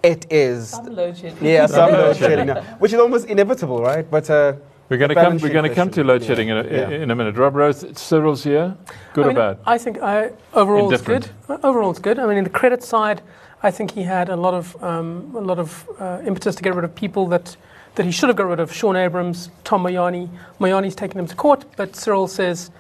it 0.04 0.32
is. 0.32 0.70
Some 0.70 0.96
load 0.96 1.18
shedding. 1.18 1.46
Yeah, 1.46 1.66
some 1.68 1.92
load 1.92 2.18
shedding 2.18 2.48
now, 2.48 2.62
which 2.80 2.94
is 2.94 3.00
almost 3.00 3.28
inevitable, 3.28 3.82
right? 3.82 4.10
But 4.10 4.30
uh, 4.30 4.54
we're 4.90 4.98
going 4.98 5.10
to 5.10 5.16
come. 5.16 5.38
We're 5.38 5.54
going 5.54 5.70
to 5.70 5.76
come 5.76 5.90
to 5.92 6.04
load 6.04 6.24
shedding 6.24 6.50
yeah. 6.50 6.60
in, 6.60 6.66
a, 6.66 6.70
yeah. 6.70 6.90
in 6.90 7.12
a 7.12 7.16
minute. 7.16 7.38
Rob 7.38 7.56
Rose, 7.56 7.86
Cyril's 7.98 8.44
here. 8.44 8.76
Good 9.14 9.26
I 9.26 9.28
mean, 9.30 9.38
or 9.38 9.54
bad? 9.54 9.60
I 9.66 9.78
think 9.78 10.02
I, 10.02 10.32
overall 10.54 10.92
it's 10.94 11.02
good. 11.02 11.30
Overall 11.48 11.92
it's 11.92 12.00
good. 12.00 12.20
I 12.20 12.26
mean, 12.26 12.38
in 12.38 12.44
the 12.44 12.50
credit 12.50 12.84
side, 12.84 13.22
I 13.64 13.72
think 13.72 13.92
he 13.92 14.04
had 14.04 14.30
a 14.30 14.36
lot 14.36 14.54
of 14.54 14.82
um, 14.84 15.34
a 15.36 15.42
lot 15.42 15.60
of 15.60 15.88
uh, 16.00 16.22
impetus 16.26 16.56
to 16.56 16.64
get 16.64 16.76
rid 16.76 16.84
of 16.84 16.94
people 16.96 17.28
that 17.28 17.56
that 17.96 18.06
he 18.06 18.12
should 18.12 18.30
have 18.30 18.36
got 18.36 18.48
rid 18.48 18.60
of. 18.60 18.74
Shaun 18.74 18.96
Abrahams, 18.96 19.50
Tom 19.64 19.84
Moyane. 19.84 20.30
Moyane's 20.60 20.96
taken 20.96 21.20
him 21.20 21.28
to 21.28 21.36
court, 21.36 21.66
but 21.76 21.96
Cyril 21.96 22.28
says 22.28 22.72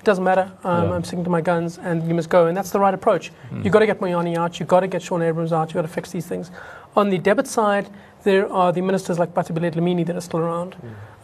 it 0.00 0.04
doesn't 0.04 0.24
matter. 0.24 0.50
Um, 0.64 0.88
yeah. 0.88 0.94
I'm 0.94 1.04
sticking 1.04 1.24
to 1.24 1.30
my 1.30 1.42
guns, 1.42 1.76
and 1.76 2.08
you 2.08 2.14
must 2.14 2.30
go. 2.30 2.46
And 2.46 2.56
that's 2.56 2.70
the 2.70 2.80
right 2.80 2.94
approach. 2.94 3.32
Mm. 3.50 3.64
You've 3.64 3.72
got 3.72 3.80
to 3.80 3.86
get 3.86 4.00
Moyane 4.00 4.34
out. 4.34 4.58
You've 4.58 4.68
got 4.68 4.80
to 4.80 4.88
get 4.88 5.02
Shaun 5.02 5.20
Abrahams 5.20 5.52
out. 5.52 5.68
You've 5.68 5.74
got 5.74 5.82
to 5.82 5.88
fix 5.88 6.10
these 6.10 6.26
things. 6.26 6.50
On 6.96 7.10
the 7.10 7.18
debit 7.18 7.46
side, 7.46 7.90
there 8.22 8.50
are 8.50 8.72
the 8.72 8.80
ministers 8.80 9.18
like 9.18 9.34
Bathabile 9.34 9.70
Dlamini 9.70 10.06
that 10.06 10.16
are 10.16 10.22
still 10.22 10.40
around. 10.40 10.74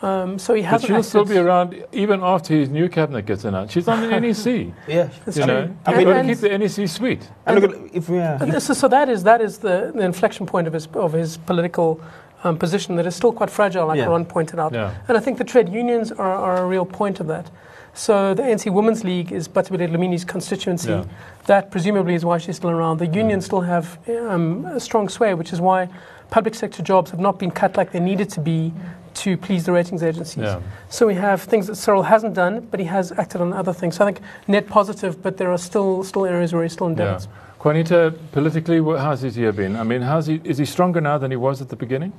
Mm. 0.02 0.04
Um, 0.04 0.38
so 0.38 0.52
he 0.52 0.60
has. 0.60 0.82
But 0.82 0.88
she'll 0.88 1.02
still 1.02 1.24
be 1.24 1.38
around 1.38 1.82
even 1.90 2.22
after 2.22 2.52
his 2.52 2.68
new 2.68 2.86
cabinet 2.90 3.24
gets 3.24 3.44
announced. 3.44 3.72
She's 3.72 3.88
on 3.88 4.02
the 4.02 4.08
NEC. 4.20 4.74
yeah, 4.86 5.08
that's 5.24 5.38
you 5.38 5.44
true. 5.44 5.54
Know? 5.54 5.76
I 5.86 5.96
mean, 5.96 6.08
and, 6.08 6.28
keep 6.28 6.38
the 6.38 6.58
NEC 6.58 6.86
sweet. 6.86 7.26
And, 7.46 7.64
and 7.64 7.90
if, 7.94 8.10
yeah. 8.10 8.58
so, 8.58 8.74
so, 8.74 8.88
that 8.88 9.08
is 9.08 9.22
that 9.22 9.40
is 9.40 9.56
the, 9.56 9.92
the, 9.94 10.04
inflection 10.04 10.44
point 10.44 10.66
of 10.66 10.74
his 10.74 10.86
of 10.92 11.14
his 11.14 11.38
political. 11.38 12.00
Um, 12.44 12.58
position 12.58 12.96
that 12.96 13.06
is 13.06 13.16
still 13.16 13.32
quite 13.32 13.48
fragile, 13.48 13.86
like 13.86 13.96
yeah. 13.96 14.04
Ron 14.04 14.26
pointed 14.26 14.60
out. 14.60 14.72
Yeah. 14.72 14.94
And 15.08 15.16
I 15.16 15.20
think 15.20 15.38
the 15.38 15.42
trade 15.42 15.70
unions 15.70 16.12
are, 16.12 16.34
are 16.34 16.58
a 16.58 16.66
real 16.66 16.84
point 16.84 17.18
of 17.18 17.26
that. 17.28 17.50
So 17.96 18.34
the 18.34 18.42
ANC 18.42 18.70
Women's 18.70 19.04
League 19.04 19.32
is 19.32 19.48
Bathabile 19.48 19.88
Dlamini's 19.88 20.24
constituency. 20.24 20.90
Yeah. 20.90 21.04
That 21.46 21.70
presumably 21.70 22.14
is 22.14 22.24
why 22.26 22.36
she's 22.36 22.56
still 22.56 22.70
around. 22.70 22.98
The 22.98 23.06
unions 23.06 23.44
yeah. 23.44 23.46
still 23.46 23.60
have 23.62 23.98
um, 24.08 24.66
a 24.66 24.78
strong 24.78 25.08
sway, 25.08 25.32
which 25.32 25.52
is 25.52 25.62
why 25.62 25.88
public 26.30 26.54
sector 26.54 26.82
jobs 26.82 27.10
have 27.10 27.20
not 27.20 27.38
been 27.38 27.50
cut 27.50 27.76
like 27.76 27.92
they 27.92 28.00
needed 28.00 28.28
to 28.30 28.40
be 28.40 28.72
to 29.14 29.38
please 29.38 29.64
the 29.64 29.72
ratings 29.72 30.02
agencies. 30.02 30.42
Yeah. 30.44 30.60
So 30.90 31.06
we 31.06 31.14
have 31.14 31.42
things 31.42 31.68
that 31.68 31.76
Cyril 31.76 32.02
hasn't 32.02 32.34
done, 32.34 32.68
but 32.70 32.80
he 32.80 32.86
has 32.86 33.12
acted 33.12 33.40
on 33.40 33.54
other 33.54 33.72
things. 33.72 33.96
So 33.96 34.04
I 34.04 34.12
think 34.12 34.24
net 34.46 34.66
positive, 34.66 35.22
but 35.22 35.38
there 35.38 35.50
are 35.50 35.58
still 35.58 36.04
still 36.04 36.26
areas 36.26 36.52
where 36.52 36.62
he's 36.62 36.74
still 36.74 36.88
in 36.88 36.96
debts. 36.96 37.28
Juanita, 37.66 38.14
politically, 38.30 38.78
how's 38.78 39.22
his 39.22 39.36
year 39.36 39.50
been? 39.50 39.74
I 39.74 39.82
mean, 39.82 40.00
how's 40.00 40.28
he, 40.28 40.40
is 40.44 40.58
he 40.58 40.64
stronger 40.64 41.00
now 41.00 41.18
than 41.18 41.32
he 41.32 41.36
was 41.36 41.60
at 41.60 41.68
the 41.68 41.74
beginning? 41.74 42.12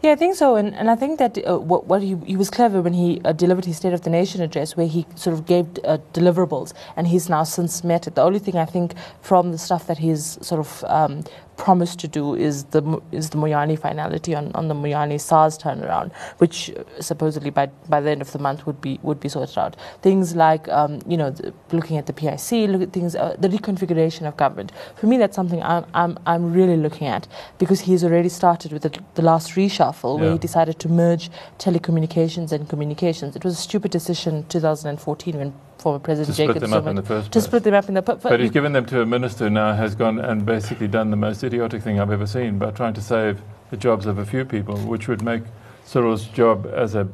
Yeah, 0.00 0.12
I 0.12 0.16
think 0.16 0.34
so, 0.34 0.56
and, 0.56 0.74
and 0.74 0.90
I 0.90 0.96
think 0.96 1.18
that 1.18 1.36
uh, 1.46 1.58
what, 1.58 1.86
what 1.86 2.00
he, 2.00 2.16
he, 2.24 2.38
was 2.38 2.48
clever 2.48 2.80
when 2.80 2.94
he 2.94 3.20
uh, 3.22 3.32
delivered 3.32 3.66
his 3.66 3.76
State 3.76 3.92
of 3.92 4.00
the 4.00 4.08
Nation 4.08 4.40
address, 4.40 4.78
where 4.78 4.86
he 4.86 5.04
sort 5.14 5.34
of 5.34 5.44
gave 5.44 5.66
uh, 5.84 5.98
deliverables, 6.14 6.72
and 6.96 7.06
he's 7.06 7.28
now 7.28 7.44
since 7.44 7.84
met 7.84 8.06
it. 8.06 8.14
The 8.14 8.22
only 8.22 8.38
thing 8.38 8.56
I 8.56 8.64
think 8.64 8.94
from 9.20 9.52
the 9.52 9.58
stuff 9.58 9.86
that 9.88 9.98
he's 9.98 10.38
sort 10.40 10.60
of 10.60 10.82
um, 10.84 11.22
promised 11.56 11.98
to 12.00 12.08
do 12.08 12.34
is 12.34 12.64
the 12.64 13.00
is 13.12 13.30
the 13.30 13.38
Moyane 13.38 13.78
finality 13.78 14.34
on, 14.34 14.50
on 14.54 14.68
the 14.68 14.74
Moyane 14.74 15.20
SARS 15.20 15.58
turnaround, 15.58 16.12
which 16.38 16.70
uh, 16.70 16.82
supposedly 17.00 17.50
by 17.50 17.66
by 17.88 18.00
the 18.00 18.10
end 18.10 18.22
of 18.22 18.32
the 18.32 18.38
month 18.38 18.66
would 18.66 18.80
be 18.80 18.98
would 19.02 19.20
be 19.20 19.28
sorted 19.28 19.58
out. 19.58 19.76
Things 20.02 20.34
like 20.34 20.68
um, 20.68 21.00
you 21.06 21.16
know 21.16 21.30
the, 21.30 21.52
looking 21.72 21.96
at 21.96 22.06
the 22.06 22.12
PIC, 22.12 22.68
look 22.68 22.82
at 22.82 22.92
things 22.92 23.14
uh, 23.14 23.36
the 23.38 23.48
reconfiguration 23.48 24.26
of 24.26 24.36
government. 24.36 24.72
For 24.96 25.06
me, 25.06 25.16
that's 25.16 25.36
something 25.36 25.62
I'm 25.62 25.84
I'm, 25.94 26.18
I'm 26.26 26.52
really 26.52 26.76
looking 26.76 27.06
at 27.06 27.28
because 27.58 27.80
he's 27.80 28.04
already 28.04 28.28
started 28.28 28.72
with 28.72 28.82
the, 28.82 28.98
the 29.14 29.22
last 29.22 29.52
reshuffle 29.52 30.16
yeah. 30.16 30.24
where 30.24 30.32
he 30.32 30.38
decided 30.38 30.78
to 30.80 30.88
merge 30.88 31.30
telecommunications 31.58 32.52
and 32.52 32.68
communications. 32.68 33.36
It 33.36 33.44
was 33.44 33.54
a 33.54 33.62
stupid 33.62 33.90
decision 33.90 34.44
2014 34.48 35.36
when 35.36 35.54
former 35.78 35.98
President 35.98 36.34
to 36.34 36.36
Jacob 36.36 36.56
split 36.56 36.70
them 36.70 36.72
up 36.72 36.86
in 36.86 36.96
the 36.96 37.02
first 37.02 37.32
to 37.32 37.40
split 37.40 37.64
them 37.64 37.74
up 37.74 37.88
in 37.88 37.94
the. 37.94 38.02
But, 38.02 38.22
but 38.22 38.40
he's 38.40 38.50
given 38.50 38.72
them 38.72 38.86
to 38.86 39.00
a 39.02 39.06
minister 39.06 39.50
now 39.50 39.74
has 39.74 39.94
gone 39.94 40.18
and 40.18 40.44
basically 40.44 40.88
done 40.88 41.10
the 41.10 41.16
most 41.16 41.42
idiotic 41.44 41.82
thing 41.82 42.00
I've 42.00 42.10
ever 42.10 42.26
seen 42.26 42.58
by 42.58 42.70
trying 42.70 42.94
to 42.94 43.00
save 43.00 43.40
the 43.70 43.76
jobs 43.76 44.06
of 44.06 44.18
a 44.18 44.24
few 44.24 44.44
people, 44.44 44.76
which 44.78 45.08
would 45.08 45.22
make 45.22 45.42
Cyril's 45.84 46.24
job 46.24 46.70
as 46.72 46.94
a 46.94 47.08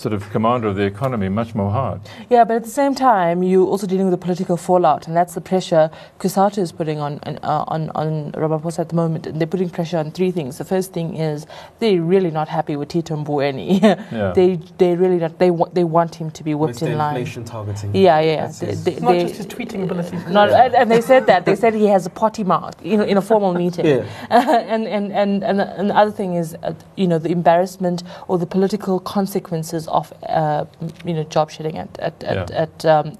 sort 0.00 0.12
of 0.12 0.30
commander 0.30 0.68
of 0.68 0.76
the 0.76 0.84
economy 0.84 1.28
much 1.28 1.54
more 1.54 1.70
hard. 1.70 2.00
Yeah, 2.30 2.44
but 2.44 2.56
at 2.56 2.64
the 2.64 2.70
same 2.70 2.94
time, 2.94 3.42
you're 3.42 3.66
also 3.66 3.86
dealing 3.86 4.06
with 4.06 4.12
the 4.12 4.24
political 4.24 4.56
fallout, 4.56 5.06
and 5.06 5.16
that's 5.16 5.34
the 5.34 5.40
pressure 5.40 5.90
COSATU 6.20 6.58
is 6.58 6.72
putting 6.72 7.00
on 7.00 7.20
uh, 7.26 7.64
on 7.68 7.90
on 7.90 8.32
Ramaphosa 8.32 8.80
at 8.80 8.88
the 8.90 8.94
moment. 8.94 9.26
And 9.26 9.40
they're 9.40 9.46
putting 9.46 9.70
pressure 9.70 9.98
on 9.98 10.10
three 10.12 10.30
things. 10.30 10.58
The 10.58 10.64
first 10.64 10.92
thing 10.92 11.16
is 11.16 11.46
they're 11.80 12.00
really 12.00 12.30
not 12.30 12.48
happy 12.48 12.76
with 12.76 12.88
Tito 12.88 13.16
Mboweni. 13.16 13.82
yeah. 14.12 14.32
They 14.34 14.56
they 14.78 14.94
really 14.94 15.18
not 15.18 15.38
they 15.38 15.50
want 15.50 15.74
they 15.74 15.84
want 15.84 16.14
him 16.14 16.30
to 16.30 16.44
be 16.44 16.54
whipped 16.54 16.82
in 16.82 16.96
line. 16.96 17.16
Inflation 17.16 17.44
targeting. 17.44 17.94
Yeah, 17.94 18.20
yeah. 18.20 18.52
They, 18.60 18.74
they, 18.74 19.00
not 19.00 19.14
just 19.14 19.36
his 19.36 19.46
tweeting 19.46 19.84
abilities. 19.84 20.26
Not, 20.26 20.50
and 20.50 20.90
they 20.90 21.00
said 21.00 21.26
that 21.26 21.44
they 21.44 21.56
said 21.56 21.74
he 21.74 21.86
has 21.86 22.06
a 22.06 22.10
potty 22.10 22.44
mouth, 22.44 22.74
you 22.84 22.96
know, 22.96 23.04
in 23.04 23.16
a 23.16 23.22
formal 23.22 23.54
meeting. 23.64 23.86
yeah. 23.86 24.06
and, 24.30 24.86
and 24.86 25.12
and 25.12 25.42
and 25.42 25.60
and 25.60 25.90
the 25.90 25.96
other 25.96 26.12
thing 26.12 26.34
is, 26.34 26.54
uh, 26.62 26.72
you 26.96 27.06
know, 27.06 27.18
the 27.18 27.30
embarrassment 27.30 28.02
or 28.28 28.38
the 28.38 28.46
political 28.46 29.00
consequences 29.00 29.87
of 29.88 30.12
uh, 30.28 30.64
you 31.04 31.14
know 31.14 31.24
job 31.24 31.50
shedding 31.50 31.78
at 31.78 31.98
at, 31.98 32.14
yeah. 32.22 32.30
at, 32.30 32.50
at 32.50 32.84
um, 32.84 33.18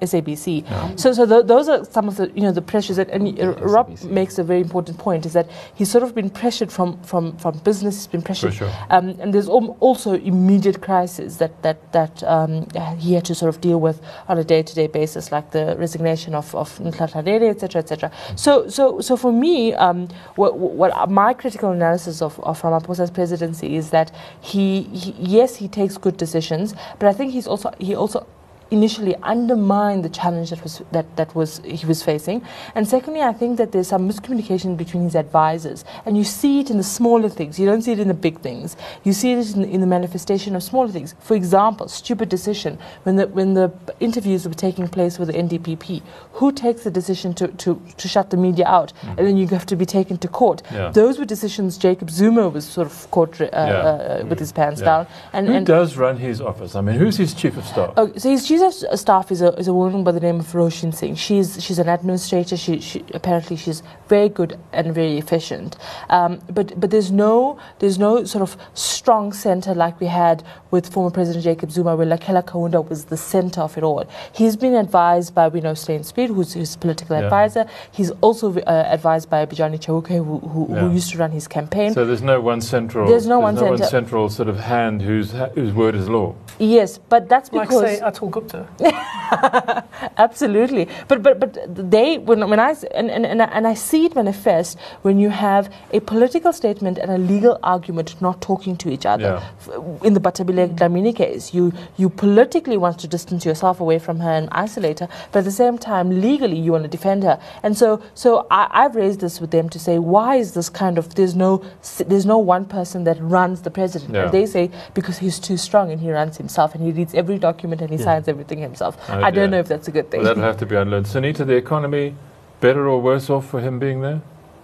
SABC. 0.00 0.64
Yeah. 0.64 0.96
So, 0.96 1.12
so 1.12 1.26
the, 1.26 1.42
those 1.42 1.68
are 1.68 1.84
some 1.84 2.08
of 2.08 2.16
the 2.16 2.30
you 2.34 2.42
know 2.42 2.52
the 2.52 2.62
pressures 2.62 2.96
that 2.96 3.08
and 3.10 3.38
uh, 3.40 3.52
Rob 3.54 3.90
SABC. 3.90 4.10
makes 4.10 4.38
a 4.38 4.44
very 4.44 4.60
important 4.60 4.98
point 4.98 5.26
is 5.26 5.32
that 5.32 5.48
he's 5.74 5.90
sort 5.90 6.04
of 6.04 6.14
been 6.14 6.30
pressured 6.30 6.70
from 6.72 7.02
from 7.02 7.36
from 7.38 7.58
business. 7.58 7.96
He's 7.96 8.06
been 8.06 8.22
pressured, 8.22 8.54
sure. 8.54 8.70
um, 8.90 9.10
and 9.20 9.32
there's 9.32 9.48
also 9.48 10.14
immediate 10.14 10.80
crises 10.82 11.38
that 11.38 11.62
that 11.62 11.92
that 11.92 12.22
um, 12.24 12.66
he 12.98 13.14
had 13.14 13.24
to 13.26 13.34
sort 13.34 13.54
of 13.54 13.60
deal 13.60 13.80
with 13.80 14.00
on 14.28 14.38
a 14.38 14.44
day-to-day 14.44 14.88
basis, 14.88 15.32
like 15.32 15.50
the 15.50 15.76
resignation 15.78 16.34
of 16.34 16.54
of 16.54 16.78
Nhlanhla, 16.78 17.50
etc., 17.50 17.80
etc. 17.80 18.10
Mm. 18.10 18.38
So, 18.38 18.68
so 18.68 19.00
so 19.00 19.16
for 19.16 19.32
me, 19.32 19.74
um, 19.74 20.08
what, 20.36 20.58
what 20.58 21.10
my 21.10 21.34
critical 21.34 21.70
analysis 21.70 22.22
of 22.22 22.38
of 22.40 22.60
Ramaphosa's 22.62 23.10
presidency 23.10 23.76
is 23.76 23.90
that 23.90 24.12
he, 24.40 24.82
he 24.82 25.14
yes 25.18 25.56
he 25.56 25.68
takes 25.68 25.96
good 25.98 26.16
decisions, 26.16 26.74
but 26.98 27.08
I 27.08 27.12
think 27.12 27.32
he's 27.32 27.46
also 27.46 27.72
he 27.78 27.94
also 27.94 28.26
initially 28.70 29.16
undermine 29.22 30.02
the 30.02 30.08
challenge 30.08 30.50
that 30.50 30.62
was 30.62 30.82
that, 30.92 31.16
that 31.16 31.34
was 31.34 31.60
he 31.64 31.86
was 31.86 32.02
facing. 32.02 32.42
And 32.74 32.86
secondly, 32.86 33.22
I 33.22 33.32
think 33.32 33.58
that 33.58 33.72
there's 33.72 33.88
some 33.88 34.08
miscommunication 34.08 34.76
between 34.76 35.04
his 35.04 35.14
advisors, 35.14 35.84
and 36.04 36.16
you 36.16 36.24
see 36.24 36.60
it 36.60 36.70
in 36.70 36.76
the 36.76 36.84
smaller 36.84 37.28
things. 37.28 37.58
You 37.58 37.66
don't 37.66 37.82
see 37.82 37.92
it 37.92 37.98
in 38.00 38.08
the 38.08 38.14
big 38.14 38.40
things. 38.40 38.76
You 39.04 39.12
see 39.12 39.32
it 39.32 39.54
in, 39.56 39.64
in 39.64 39.80
the 39.80 39.86
manifestation 39.86 40.54
of 40.54 40.62
smaller 40.62 40.88
things. 40.88 41.14
For 41.20 41.34
example, 41.34 41.88
stupid 41.88 42.28
decision 42.28 42.78
when 43.04 43.16
the 43.16 43.26
when 43.28 43.54
the 43.54 43.72
interviews 44.00 44.46
were 44.46 44.54
taking 44.54 44.88
place 44.88 45.18
with 45.18 45.28
the 45.28 45.34
NDPP. 45.34 46.02
Who 46.34 46.52
takes 46.52 46.84
the 46.84 46.90
decision 46.90 47.34
to, 47.34 47.48
to, 47.48 47.82
to 47.96 48.08
shut 48.08 48.30
the 48.30 48.36
media 48.36 48.66
out, 48.66 48.92
mm. 49.02 49.16
and 49.18 49.26
then 49.26 49.36
you 49.36 49.46
have 49.48 49.66
to 49.66 49.76
be 49.76 49.86
taken 49.86 50.18
to 50.18 50.28
court? 50.28 50.62
Yeah. 50.70 50.90
Those 50.90 51.18
were 51.18 51.24
decisions 51.24 51.78
Jacob 51.78 52.10
Zuma 52.10 52.48
was 52.48 52.66
sort 52.66 52.86
of 52.86 53.10
caught 53.10 53.40
uh, 53.40 53.48
yeah. 53.52 53.58
uh, 53.58 54.26
with 54.26 54.38
his 54.38 54.52
pants 54.52 54.80
yeah. 54.80 54.84
down. 54.84 55.06
And, 55.32 55.48
Who 55.48 55.54
and 55.54 55.66
does 55.66 55.96
run 55.96 56.16
his 56.18 56.40
office? 56.40 56.76
I 56.76 56.80
mean, 56.80 56.96
who's 56.96 57.16
his 57.16 57.34
chief 57.34 57.56
of 57.56 57.64
staff? 57.64 57.94
Oh, 57.96 58.12
so 58.16 58.30
his 58.30 58.46
chief 58.46 58.57
of 58.62 58.98
staff 58.98 59.30
is 59.30 59.42
a, 59.42 59.52
is 59.54 59.68
a 59.68 59.74
woman 59.74 60.04
by 60.04 60.12
the 60.12 60.20
name 60.20 60.40
of 60.40 60.46
Roshin 60.46 60.94
Singh. 60.94 61.14
She's, 61.14 61.62
she's 61.62 61.78
an 61.78 61.88
administrator. 61.88 62.56
She, 62.56 62.80
she 62.80 63.04
apparently 63.14 63.56
she's 63.56 63.82
very 64.08 64.28
good 64.28 64.58
and 64.72 64.94
very 64.94 65.18
efficient. 65.18 65.76
Um, 66.08 66.40
but, 66.50 66.78
but 66.78 66.90
there's, 66.90 67.10
no, 67.10 67.58
there's 67.78 67.98
no 67.98 68.24
sort 68.24 68.42
of 68.42 68.56
strong 68.74 69.32
center 69.32 69.74
like 69.74 70.00
we 70.00 70.06
had 70.06 70.44
with 70.70 70.92
former 70.92 71.10
President 71.10 71.44
Jacob 71.44 71.70
Zuma, 71.70 71.96
where 71.96 72.06
Lakela 72.06 72.42
Kaunda 72.42 72.86
was 72.86 73.06
the 73.06 73.16
center 73.16 73.60
of 73.60 73.76
it 73.76 73.82
all. 73.82 74.04
He's 74.32 74.56
been 74.56 74.74
advised 74.74 75.34
by, 75.34 75.48
we 75.48 75.60
know, 75.60 75.74
Steyn 75.74 76.04
Speed, 76.04 76.30
who's 76.30 76.52
his 76.52 76.76
political 76.76 77.16
yeah. 77.16 77.24
advisor. 77.24 77.66
He's 77.92 78.10
also 78.20 78.58
uh, 78.60 78.84
advised 78.88 79.30
by 79.30 79.46
Bejani 79.46 79.78
Chauke, 79.78 80.08
who, 80.08 80.38
who, 80.38 80.68
yeah. 80.68 80.80
who, 80.80 80.92
used 80.92 81.10
to 81.12 81.18
run 81.18 81.30
his 81.30 81.48
campaign. 81.48 81.92
So 81.92 82.04
there's 82.04 82.22
no 82.22 82.40
one 82.40 82.60
central, 82.60 83.08
there's 83.08 83.26
no, 83.26 83.40
there's 83.40 83.54
one, 83.60 83.64
no 83.64 83.70
one 83.70 83.88
central 83.88 84.28
sort 84.28 84.48
of 84.48 84.58
hand 84.58 85.02
whose, 85.02 85.32
whose 85.54 85.72
word 85.72 85.94
is 85.94 86.08
law. 86.08 86.34
Yes, 86.58 86.98
but 86.98 87.28
that's 87.28 87.48
because... 87.48 87.82
Like, 87.82 87.98
say, 87.98 88.00
Atul 88.00 88.32
Absolutely. 90.18 90.88
But, 91.06 91.22
but, 91.22 91.40
but 91.40 91.90
they, 91.90 92.18
when, 92.18 92.48
when 92.48 92.60
I, 92.60 92.74
and, 92.94 93.10
and, 93.10 93.26
and, 93.26 93.42
I, 93.42 93.46
and 93.46 93.66
I 93.66 93.74
see 93.74 94.06
it 94.06 94.14
manifest 94.14 94.78
when 95.02 95.18
you 95.18 95.30
have 95.30 95.72
a 95.92 96.00
political 96.00 96.52
statement 96.52 96.98
and 96.98 97.10
a 97.10 97.18
legal 97.18 97.58
argument 97.62 98.20
not 98.20 98.40
talking 98.40 98.76
to 98.78 98.90
each 98.90 99.06
other. 99.06 99.40
Yeah. 99.66 99.98
In 100.02 100.14
the 100.14 100.20
Bathabile 100.20 100.74
Dlamini 100.74 101.14
case, 101.14 101.54
you, 101.54 101.72
you 101.96 102.08
politically 102.08 102.76
want 102.76 102.98
to 103.00 103.08
distance 103.08 103.44
yourself 103.44 103.80
away 103.80 103.98
from 103.98 104.20
her 104.20 104.30
and 104.30 104.48
isolate 104.52 105.00
her, 105.00 105.08
but 105.32 105.40
at 105.40 105.44
the 105.44 105.52
same 105.52 105.78
time, 105.78 106.20
legally, 106.20 106.58
you 106.58 106.72
want 106.72 106.84
to 106.84 106.88
defend 106.88 107.22
her. 107.22 107.40
And 107.62 107.76
so, 107.76 108.02
so 108.14 108.46
I, 108.50 108.68
I've 108.70 108.96
raised 108.96 109.20
this 109.20 109.40
with 109.40 109.50
them 109.50 109.68
to 109.70 109.78
say, 109.78 109.98
why 109.98 110.36
is 110.36 110.54
this 110.54 110.68
kind 110.68 110.98
of, 110.98 111.14
there's 111.14 111.34
no, 111.34 111.64
there's 112.06 112.26
no 112.26 112.38
one 112.38 112.64
person 112.64 113.04
that 113.04 113.18
runs 113.20 113.62
the 113.62 113.70
president. 113.70 114.14
Yeah. 114.14 114.24
And 114.24 114.32
they 114.32 114.46
say, 114.46 114.70
because 114.94 115.18
he's 115.18 115.38
too 115.38 115.56
strong 115.56 115.90
and 115.90 116.00
he 116.00 116.10
runs 116.10 116.36
himself 116.36 116.74
and 116.74 116.84
he 116.84 116.92
reads 116.92 117.14
every 117.14 117.38
document 117.38 117.80
and 117.80 117.90
he 117.90 117.96
yeah. 117.96 118.04
signs 118.04 118.28
everything 118.38 118.58
himself. 118.58 118.96
Oh, 119.08 119.20
I 119.20 119.30
don't 119.30 119.50
know 119.50 119.58
if 119.58 119.68
that's 119.68 119.88
a 119.88 119.90
good 119.90 120.10
thing. 120.10 120.20
Well, 120.20 120.34
that'll 120.34 120.44
have 120.44 120.58
to 120.58 120.66
be 120.66 120.76
unlearned. 120.76 121.06
Sunita, 121.06 121.44
the 121.46 121.56
economy, 121.56 122.14
better 122.60 122.88
or 122.88 123.00
worse 123.00 123.28
off 123.30 123.48
for 123.48 123.60
him 123.60 123.78
being 123.78 124.00
there? 124.00 124.20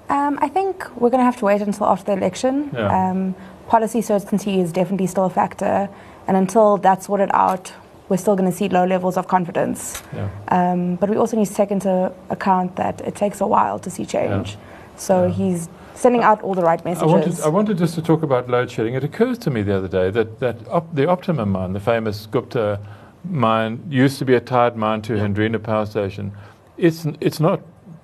Um, 0.08 0.38
I 0.40 0.48
think 0.48 0.88
we're 1.00 1.10
going 1.10 1.20
to 1.20 1.24
have 1.24 1.38
to 1.38 1.46
wait 1.46 1.60
until 1.60 1.86
after 1.86 2.06
the 2.06 2.12
election. 2.12 2.70
Yeah. 2.72 3.10
Um, 3.10 3.34
policy 3.68 4.00
certainty 4.00 4.60
is 4.60 4.72
definitely 4.72 5.08
still 5.08 5.24
a 5.24 5.30
factor, 5.30 5.88
and 6.28 6.36
until 6.36 6.76
that's 6.76 7.06
sorted 7.06 7.30
out, 7.32 7.72
we're 8.08 8.18
still 8.18 8.36
going 8.36 8.50
to 8.50 8.56
see 8.56 8.68
low 8.68 8.84
levels 8.84 9.16
of 9.16 9.26
confidence. 9.26 10.02
Yeah. 10.14 10.28
Um, 10.48 10.96
but 10.96 11.08
we 11.10 11.16
also 11.16 11.36
need 11.36 11.46
to 11.46 11.54
take 11.54 11.70
into 11.70 12.12
account 12.28 12.76
that 12.76 13.00
it 13.00 13.14
takes 13.16 13.40
a 13.40 13.46
while 13.46 13.78
to 13.80 13.90
see 13.90 14.04
change. 14.04 14.50
Yeah. 14.52 14.58
So 14.96 15.28
he's 15.30 15.68
sending 15.94 16.22
out 16.22 16.42
all 16.42 16.54
the 16.54 16.62
right 16.62 16.84
messages. 16.84 17.02
I 17.02 17.06
wanted, 17.06 17.40
I 17.40 17.48
wanted, 17.48 17.78
just 17.78 17.94
to 17.94 18.02
talk 18.02 18.22
about 18.22 18.50
load 18.50 18.70
shedding. 18.70 18.94
It 18.94 19.04
occurs 19.04 19.38
to 19.38 19.50
me 19.50 19.62
the 19.62 19.76
other 19.76 19.88
day 19.88 20.10
that, 20.10 20.38
that 20.40 20.56
op, 20.68 20.94
the 20.94 21.08
Optimum 21.08 21.52
mine, 21.52 21.72
the 21.72 21.80
famous 21.80 22.26
Gupta 22.26 22.78
mine, 23.24 23.82
used 23.88 24.18
to 24.18 24.24
be 24.24 24.34
a 24.34 24.40
tied 24.40 24.76
mine 24.76 25.02
to 25.02 25.14
Hendrina 25.14 25.58
power 25.58 25.86
station. 25.86 26.32
It's, 26.76 27.06
it's 27.20 27.40
not 27.40 27.60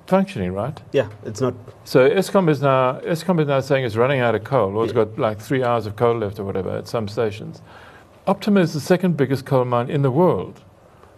functioning, 0.06 0.52
right? 0.52 0.80
Yeah, 0.92 1.08
it's 1.24 1.40
not. 1.40 1.54
So 1.84 2.08
Eskom 2.10 2.48
is 2.50 2.60
now 2.60 3.00
Eskom 3.00 3.40
is 3.40 3.46
now 3.46 3.60
saying 3.60 3.84
it's 3.84 3.96
running 3.96 4.20
out 4.20 4.34
of 4.34 4.44
coal, 4.44 4.76
or 4.76 4.84
it's 4.84 4.92
yeah. 4.92 5.04
got 5.04 5.18
like 5.18 5.40
three 5.40 5.62
hours 5.62 5.86
of 5.86 5.96
coal 5.96 6.18
left, 6.18 6.38
or 6.38 6.44
whatever, 6.44 6.70
at 6.76 6.88
some 6.88 7.08
stations. 7.08 7.62
Optimum 8.26 8.62
is 8.62 8.72
the 8.72 8.80
second 8.80 9.16
biggest 9.16 9.46
coal 9.46 9.64
mine 9.64 9.88
in 9.88 10.02
the 10.02 10.10
world. 10.10 10.62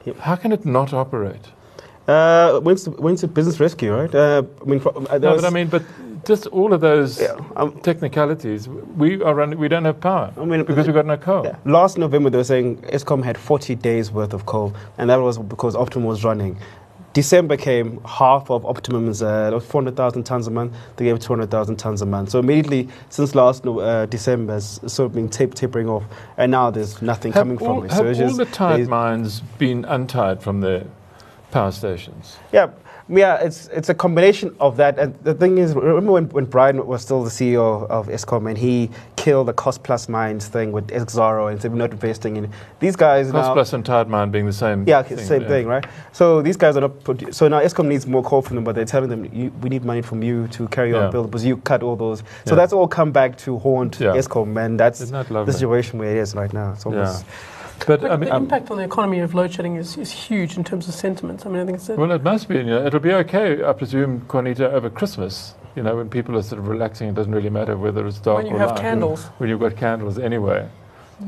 Yep. 0.04 0.18
How 0.18 0.36
can 0.36 0.52
it 0.52 0.64
not 0.64 0.92
operate? 0.92 1.52
Uh, 2.08 2.58
when's, 2.60 2.84
the, 2.84 2.90
when's 2.90 3.20
the 3.20 3.28
business 3.28 3.60
rescue, 3.60 3.94
right? 3.94 4.12
Uh, 4.14 4.42
I 4.60 4.64
mean, 4.64 4.80
for, 4.80 4.96
uh, 4.96 5.18
no, 5.18 5.36
but 5.36 5.44
I 5.44 5.50
mean, 5.50 5.68
but 5.68 5.82
just 6.24 6.46
all 6.48 6.72
of 6.72 6.80
those 6.80 7.20
yeah, 7.20 7.36
um, 7.56 7.78
technicalities, 7.80 8.68
we 8.68 9.22
are 9.22 9.34
running, 9.34 9.58
we 9.58 9.68
don't 9.68 9.84
have 9.84 10.00
power 10.00 10.32
I 10.36 10.44
mean, 10.44 10.64
because 10.64 10.86
we've 10.86 10.94
got 10.94 11.06
no 11.06 11.16
coal. 11.16 11.44
Yeah. 11.44 11.56
Last 11.64 11.98
November, 11.98 12.30
they 12.30 12.38
were 12.38 12.44
saying 12.44 12.78
Eskom 12.82 13.24
had 13.24 13.36
40 13.36 13.74
days 13.76 14.10
worth 14.10 14.32
of 14.32 14.46
coal, 14.46 14.74
and 14.98 15.10
that 15.10 15.16
was 15.16 15.38
because 15.38 15.74
Optimum 15.74 16.06
was 16.06 16.24
running. 16.24 16.58
December 17.12 17.58
came, 17.58 18.02
half 18.04 18.50
of 18.50 18.64
Optimum's 18.64 19.22
uh, 19.22 19.58
400,000 19.60 20.24
tons 20.24 20.46
a 20.46 20.50
month, 20.50 20.74
they 20.96 21.04
gave 21.04 21.18
200,000 21.20 21.76
tons 21.76 22.00
a 22.00 22.06
month. 22.06 22.30
So 22.30 22.38
immediately, 22.38 22.88
since 23.10 23.34
last 23.34 23.66
uh, 23.66 24.06
December, 24.06 24.56
it's 24.56 24.80
sort 24.90 25.06
of 25.06 25.12
been 25.12 25.28
tap- 25.28 25.54
tapering 25.54 25.88
off, 25.88 26.04
and 26.38 26.50
now 26.50 26.70
there's 26.70 27.02
nothing 27.02 27.32
have 27.32 27.42
coming 27.42 27.58
all, 27.58 27.80
from 27.80 27.84
it. 27.84 27.92
Have 27.92 28.16
so 28.16 28.24
all 28.24 28.32
the 28.34 28.46
tied 28.46 28.88
mines 28.88 29.40
been 29.58 29.84
untied 29.84 30.42
from 30.42 30.62
the 30.62 30.86
power 31.50 31.70
stations? 31.70 32.38
Yeah, 32.50 32.70
yeah, 33.08 33.36
it's 33.36 33.68
it's 33.68 33.88
a 33.88 33.94
combination 33.94 34.54
of 34.60 34.76
that. 34.76 34.98
And 34.98 35.14
the 35.22 35.34
thing 35.34 35.58
is, 35.58 35.74
remember 35.74 36.12
when, 36.12 36.28
when 36.30 36.44
Brian 36.44 36.86
was 36.86 37.02
still 37.02 37.22
the 37.22 37.30
CEO 37.30 37.88
of 37.88 38.08
Eskom 38.08 38.48
and 38.48 38.56
he 38.56 38.90
killed 39.16 39.48
the 39.48 39.52
cost 39.52 39.82
plus 39.82 40.08
mines 40.08 40.48
thing 40.48 40.72
with 40.72 40.88
Exxaro 40.88 41.50
and 41.50 41.60
said 41.60 41.72
we're 41.72 41.78
not 41.78 41.92
investing 41.92 42.36
in 42.36 42.50
these 42.80 42.96
guys. 42.96 43.30
Cost 43.30 43.48
now, 43.48 43.54
plus 43.54 43.72
and 43.72 43.84
tied 43.84 44.08
mine 44.08 44.30
being 44.30 44.46
the 44.46 44.52
same. 44.52 44.86
Yeah, 44.86 45.02
thing, 45.02 45.18
same 45.18 45.42
yeah. 45.42 45.48
thing, 45.48 45.66
right? 45.66 45.84
So 46.12 46.42
these 46.42 46.56
guys 46.56 46.76
are 46.76 46.80
not. 46.80 46.98
Produ- 47.00 47.34
so 47.34 47.48
now 47.48 47.60
Eskom 47.60 47.86
needs 47.86 48.06
more 48.06 48.22
coal 48.22 48.42
from 48.42 48.56
them, 48.56 48.64
but 48.64 48.74
they're 48.74 48.84
telling 48.84 49.10
them 49.10 49.22
we 49.60 49.68
need 49.68 49.84
money 49.84 50.02
from 50.02 50.22
you 50.22 50.48
to 50.48 50.68
carry 50.68 50.92
yeah. 50.92 51.06
on 51.06 51.12
build 51.12 51.30
because 51.30 51.44
you 51.44 51.56
cut 51.58 51.82
all 51.82 51.96
those. 51.96 52.20
So 52.20 52.24
yeah. 52.48 52.54
that's 52.56 52.72
all 52.72 52.88
come 52.88 53.12
back 53.12 53.36
to 53.38 53.58
haunt 53.58 54.00
yeah. 54.00 54.08
Eskom, 54.08 54.64
and 54.64 54.78
that's 54.78 54.98
the 54.98 55.52
situation 55.52 55.98
where 55.98 56.10
it 56.10 56.18
is 56.18 56.34
right 56.34 56.52
now. 56.52 56.72
It's 56.72 56.86
almost. 56.86 57.24
But, 57.86 58.04
I 58.04 58.16
mean, 58.16 58.28
the 58.28 58.34
um, 58.36 58.44
impact 58.44 58.70
on 58.70 58.76
the 58.76 58.84
economy 58.84 59.20
of 59.20 59.34
load 59.34 59.52
shedding 59.52 59.76
is, 59.76 59.96
is 59.96 60.10
huge 60.10 60.56
in 60.56 60.64
terms 60.64 60.88
of 60.88 60.94
sentiment. 60.94 61.44
I 61.46 61.48
mean, 61.48 61.62
I 61.62 61.64
think 61.66 61.78
it's 61.78 61.88
well, 61.88 62.10
it 62.12 62.22
must 62.22 62.48
be. 62.48 62.56
You 62.56 62.64
know, 62.64 62.86
it'll 62.86 63.00
be 63.00 63.12
okay, 63.12 63.64
I 63.64 63.72
presume, 63.72 64.20
Juanita, 64.28 64.70
over 64.72 64.90
Christmas. 64.90 65.54
You 65.74 65.82
know, 65.82 65.96
when 65.96 66.08
people 66.10 66.36
are 66.36 66.42
sort 66.42 66.58
of 66.58 66.68
relaxing, 66.68 67.08
it 67.08 67.14
doesn't 67.14 67.34
really 67.34 67.50
matter 67.50 67.76
whether 67.76 68.06
it's 68.06 68.18
dark 68.18 68.40
or 68.40 68.42
not. 68.42 68.44
when 68.44 68.52
you 68.52 68.56
or 68.56 68.60
have 68.60 68.70
light. 68.76 68.80
candles. 68.80 69.24
When 69.38 69.48
you've 69.48 69.60
got 69.60 69.76
candles 69.76 70.18
anyway. 70.18 70.68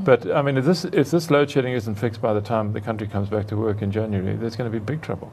But 0.02 0.30
I 0.30 0.42
mean, 0.42 0.56
if 0.56 0.64
this 0.64 0.84
if 0.84 1.10
this 1.10 1.30
load 1.30 1.50
shedding 1.50 1.72
isn't 1.72 1.94
fixed 1.94 2.20
by 2.20 2.32
the 2.34 2.40
time 2.40 2.72
the 2.72 2.80
country 2.80 3.06
comes 3.06 3.28
back 3.28 3.46
to 3.48 3.56
work 3.56 3.82
in 3.82 3.90
January, 3.90 4.36
there's 4.36 4.56
going 4.56 4.70
to 4.70 4.78
be 4.78 4.84
big 4.84 5.02
trouble. 5.02 5.30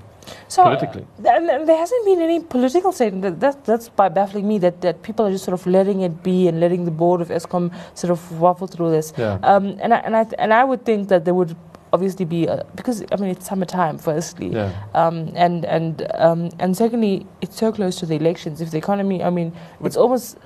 So 0.47 0.63
politically, 0.63 1.05
uh, 1.25 1.29
and 1.29 1.67
there 1.67 1.77
hasn't 1.77 2.05
been 2.05 2.21
any 2.21 2.39
political 2.41 2.91
statement. 2.91 3.21
That, 3.23 3.39
that, 3.39 3.65
that's 3.65 3.89
by 3.89 4.09
baffling 4.09 4.47
me 4.47 4.59
that, 4.59 4.81
that 4.81 5.01
people 5.01 5.25
are 5.25 5.31
just 5.31 5.45
sort 5.45 5.59
of 5.59 5.65
letting 5.65 6.01
it 6.01 6.23
be 6.23 6.47
and 6.47 6.59
letting 6.59 6.85
the 6.85 6.91
board 6.91 7.21
of 7.21 7.29
Eskom 7.29 7.73
sort 7.95 8.11
of 8.11 8.39
waffle 8.39 8.67
through 8.67 8.91
this. 8.91 9.13
Yeah. 9.17 9.39
Um, 9.43 9.77
and 9.81 9.93
I, 9.93 9.97
and 9.99 10.15
I 10.15 10.25
and 10.37 10.53
I 10.53 10.63
would 10.63 10.85
think 10.85 11.09
that 11.09 11.25
there 11.25 11.33
would 11.33 11.55
obviously 11.93 12.25
be 12.25 12.47
uh, 12.47 12.63
because 12.75 13.03
I 13.11 13.15
mean 13.17 13.31
it's 13.31 13.47
summertime 13.47 13.97
firstly, 13.97 14.49
yeah. 14.49 14.71
um, 14.93 15.31
and 15.35 15.65
and 15.65 16.07
um, 16.15 16.49
and 16.59 16.75
secondly 16.75 17.25
it's 17.41 17.57
so 17.57 17.71
close 17.71 17.95
to 17.97 18.05
the 18.05 18.15
elections. 18.15 18.61
If 18.61 18.71
the 18.71 18.77
economy, 18.77 19.23
I 19.23 19.29
mean, 19.29 19.53
it's 19.83 19.97
almost. 19.97 20.37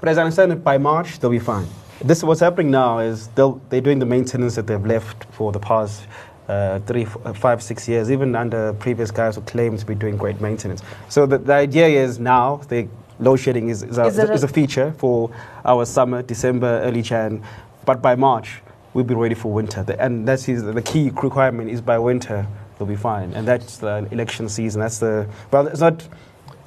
But 0.00 0.08
as 0.08 0.18
I 0.18 0.22
understand 0.22 0.52
it, 0.52 0.62
by 0.64 0.78
March 0.78 1.18
they'll 1.18 1.30
be 1.30 1.38
fine. 1.38 1.66
This 2.00 2.22
what's 2.22 2.40
happening 2.40 2.70
now 2.70 2.98
is 2.98 3.28
they're 3.28 3.80
doing 3.80 3.98
the 3.98 4.06
maintenance 4.06 4.54
that 4.54 4.66
they've 4.66 4.84
left 4.84 5.24
for 5.32 5.52
the 5.52 5.58
past 5.58 6.06
uh, 6.48 6.78
three, 6.80 7.06
uh, 7.24 7.32
five, 7.32 7.62
six 7.62 7.86
years, 7.88 8.10
even 8.10 8.34
under 8.34 8.72
previous 8.74 9.10
guys 9.10 9.36
who 9.36 9.42
claim 9.42 9.76
to 9.76 9.84
be 9.84 9.94
doing 9.94 10.16
great 10.16 10.40
maintenance. 10.40 10.82
So 11.08 11.26
the, 11.26 11.38
the 11.38 11.52
idea 11.52 11.88
is 11.88 12.18
now 12.18 12.56
the 12.68 12.88
load 13.20 13.36
shedding 13.36 13.68
is, 13.68 13.82
is, 13.82 13.98
a, 13.98 14.04
is, 14.06 14.18
is 14.18 14.44
a 14.44 14.48
feature 14.48 14.92
for 14.92 15.30
our 15.64 15.84
summer, 15.84 16.22
December, 16.22 16.80
early 16.84 17.02
Jan, 17.02 17.42
but 17.84 18.00
by 18.00 18.14
March 18.14 18.62
we'll 18.94 19.04
be 19.04 19.14
ready 19.14 19.34
for 19.34 19.52
winter. 19.52 19.82
The, 19.82 20.00
and 20.00 20.26
that's 20.26 20.46
the 20.46 20.82
key 20.84 21.10
requirement 21.10 21.70
is 21.70 21.80
by 21.80 21.98
winter 21.98 22.46
they'll 22.78 22.88
be 22.88 22.96
fine. 22.96 23.32
And 23.34 23.46
that's 23.46 23.78
the 23.78 24.08
election 24.10 24.48
season. 24.48 24.80
That's 24.80 24.98
the 24.98 25.28
well, 25.50 25.66
it's 25.66 25.80
not 25.80 26.06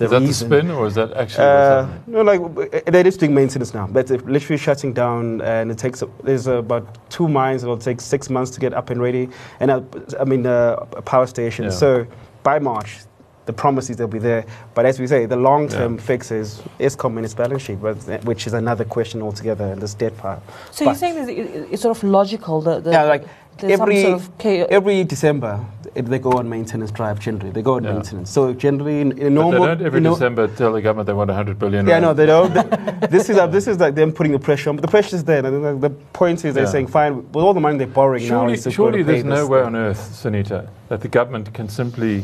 the 0.01 0.05
is 0.05 0.11
that 0.11 0.21
reason. 0.21 0.49
the 0.49 0.55
spin 0.57 0.71
or 0.71 0.87
is 0.87 0.95
that 0.95 1.13
actually 1.13 1.45
uh, 1.45 1.87
no 2.07 2.21
like 2.21 2.85
they're 2.85 3.03
just 3.03 3.19
doing 3.19 3.33
maintenance 3.33 3.73
now. 3.73 3.87
But 3.87 4.09
it's 4.09 4.23
literally 4.23 4.57
shutting 4.57 4.93
down 4.93 5.41
and 5.41 5.71
it 5.71 5.77
takes 5.77 6.03
there's 6.23 6.47
about 6.47 7.09
two 7.09 7.27
mines 7.27 7.63
it'll 7.63 7.77
take 7.77 8.01
six 8.01 8.29
months 8.29 8.51
to 8.51 8.59
get 8.59 8.73
up 8.73 8.89
and 8.89 9.01
ready 9.01 9.29
and 9.59 9.71
uh, 9.71 9.81
i 10.19 10.23
mean 10.23 10.45
uh, 10.45 10.85
a 10.93 11.01
power 11.01 11.27
station. 11.27 11.65
Yeah. 11.65 11.71
so 11.71 12.07
by 12.43 12.59
march 12.59 12.99
the 13.45 13.53
promises 13.53 13.97
they'll 13.97 14.07
be 14.07 14.19
there. 14.19 14.45
But 14.75 14.85
as 14.85 14.99
we 14.99 15.07
say 15.07 15.25
the 15.25 15.35
long-term 15.35 15.95
yeah. 15.95 16.01
fix 16.01 16.31
is 16.31 16.61
Eskom 16.79 17.17
in 17.17 17.25
its 17.25 17.33
balance 17.33 17.63
sheet 17.63 17.79
which 18.23 18.47
is 18.47 18.53
another 18.53 18.85
question 18.85 19.21
altogether 19.21 19.65
in 19.73 19.79
this 19.79 19.93
debt 19.93 20.15
pile 20.17 20.41
so 20.71 20.85
but 20.85 20.91
you're 20.91 20.95
saying 20.95 21.67
it's 21.71 21.81
sort 21.81 21.97
of 21.97 22.03
logical 22.03 22.61
that 22.61 22.83
the 22.83 22.91
yeah 22.91 23.03
like 23.03 23.25
every 23.63 24.01
sort 24.01 24.21
of 24.21 24.45
every 24.45 25.03
December 25.03 25.63
they 25.93 26.19
go 26.19 26.31
on 26.33 26.47
maintenance 26.49 26.91
drive 26.91 27.19
generally. 27.19 27.51
They 27.51 27.61
go 27.61 27.75
on 27.75 27.83
yeah. 27.83 27.93
maintenance. 27.93 28.29
So 28.29 28.53
generally, 28.53 29.01
in, 29.01 29.17
in 29.17 29.33
normal, 29.33 29.51
but 29.51 29.59
they 29.59 29.75
don't 29.75 29.85
every 29.85 30.01
December 30.01 30.47
tell 30.47 30.73
the 30.73 30.81
government 30.81 31.07
they 31.07 31.13
want 31.13 31.29
100 31.29 31.59
billion. 31.59 31.87
Yeah, 31.87 31.99
no, 31.99 32.13
they 32.13 32.25
don't. 32.25 32.53
this 33.11 33.29
is 33.29 33.37
uh, 33.37 33.47
this 33.47 33.67
is 33.67 33.79
like 33.79 33.95
them 33.95 34.11
putting 34.11 34.31
the 34.31 34.39
pressure 34.39 34.69
on. 34.69 34.77
But 34.77 34.83
the 34.83 34.87
pressure 34.87 35.15
is 35.15 35.23
there. 35.23 35.45
And 35.45 35.63
the, 35.63 35.89
the 35.89 35.95
point 36.13 36.45
is 36.45 36.53
they're 36.53 36.63
yeah. 36.63 36.69
saying, 36.69 36.87
fine, 36.87 37.17
with 37.31 37.43
all 37.43 37.53
the 37.53 37.59
money 37.59 37.77
they're 37.77 37.87
borrowing 37.87 38.25
surely, 38.25 38.55
now, 38.55 38.71
surely 38.71 39.03
there's 39.03 39.23
no 39.23 39.47
way 39.47 39.61
on 39.61 39.75
earth, 39.75 39.99
Sunita, 40.13 40.69
that 40.89 41.01
the 41.01 41.07
government 41.07 41.53
can 41.53 41.67
simply 41.67 42.23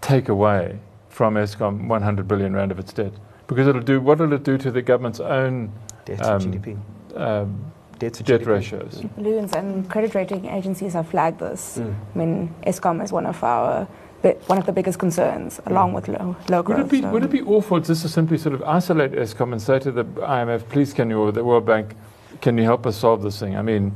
take 0.00 0.28
away 0.28 0.78
from 1.08 1.34
Eskom 1.34 1.88
100 1.88 2.28
billion 2.28 2.54
rand 2.54 2.70
of 2.70 2.78
its 2.78 2.92
debt 2.92 3.12
because 3.48 3.66
it'll 3.66 3.82
do 3.82 4.00
what 4.00 4.18
will 4.18 4.32
it 4.32 4.44
do 4.44 4.56
to 4.58 4.70
the 4.70 4.82
government's 4.82 5.20
own 5.20 5.72
debt 6.04 6.24
um, 6.24 6.40
GDP. 6.40 6.78
Um, 7.16 7.72
debt 7.98 8.14
to 8.14 8.22
debt 8.22 8.46
ratios. 8.46 9.02
Balloons 9.16 9.52
and 9.52 9.88
credit 9.90 10.14
rating 10.14 10.46
agencies 10.46 10.92
have 10.92 11.08
flagged 11.08 11.40
this. 11.40 11.78
Mm. 11.78 11.94
I 12.14 12.18
mean, 12.18 12.54
Eskom 12.66 13.02
is 13.02 13.12
one 13.12 13.26
of 13.26 13.42
our 13.42 13.86
one 14.46 14.58
of 14.58 14.66
the 14.66 14.72
biggest 14.72 14.98
concerns, 14.98 15.58
mm. 15.58 15.70
along 15.70 15.92
with 15.92 16.08
low, 16.08 16.36
low 16.48 16.62
growth. 16.62 16.78
Would 16.78 16.86
it, 16.86 16.90
be, 16.90 17.00
so. 17.02 17.10
would 17.10 17.24
it 17.24 17.30
be 17.30 17.42
awful 17.42 17.80
just 17.80 18.02
to 18.02 18.08
simply 18.08 18.38
sort 18.38 18.54
of 18.54 18.62
isolate 18.62 19.12
Eskom 19.12 19.52
and 19.52 19.62
say 19.62 19.78
to 19.78 19.92
the 19.92 20.04
IMF, 20.04 20.68
please 20.68 20.92
can 20.92 21.10
you, 21.10 21.20
or 21.20 21.32
the 21.32 21.44
World 21.44 21.66
Bank, 21.66 21.94
can 22.40 22.58
you 22.58 22.64
help 22.64 22.86
us 22.86 22.96
solve 22.96 23.22
this 23.22 23.38
thing? 23.38 23.56
I 23.56 23.62
mean, 23.62 23.94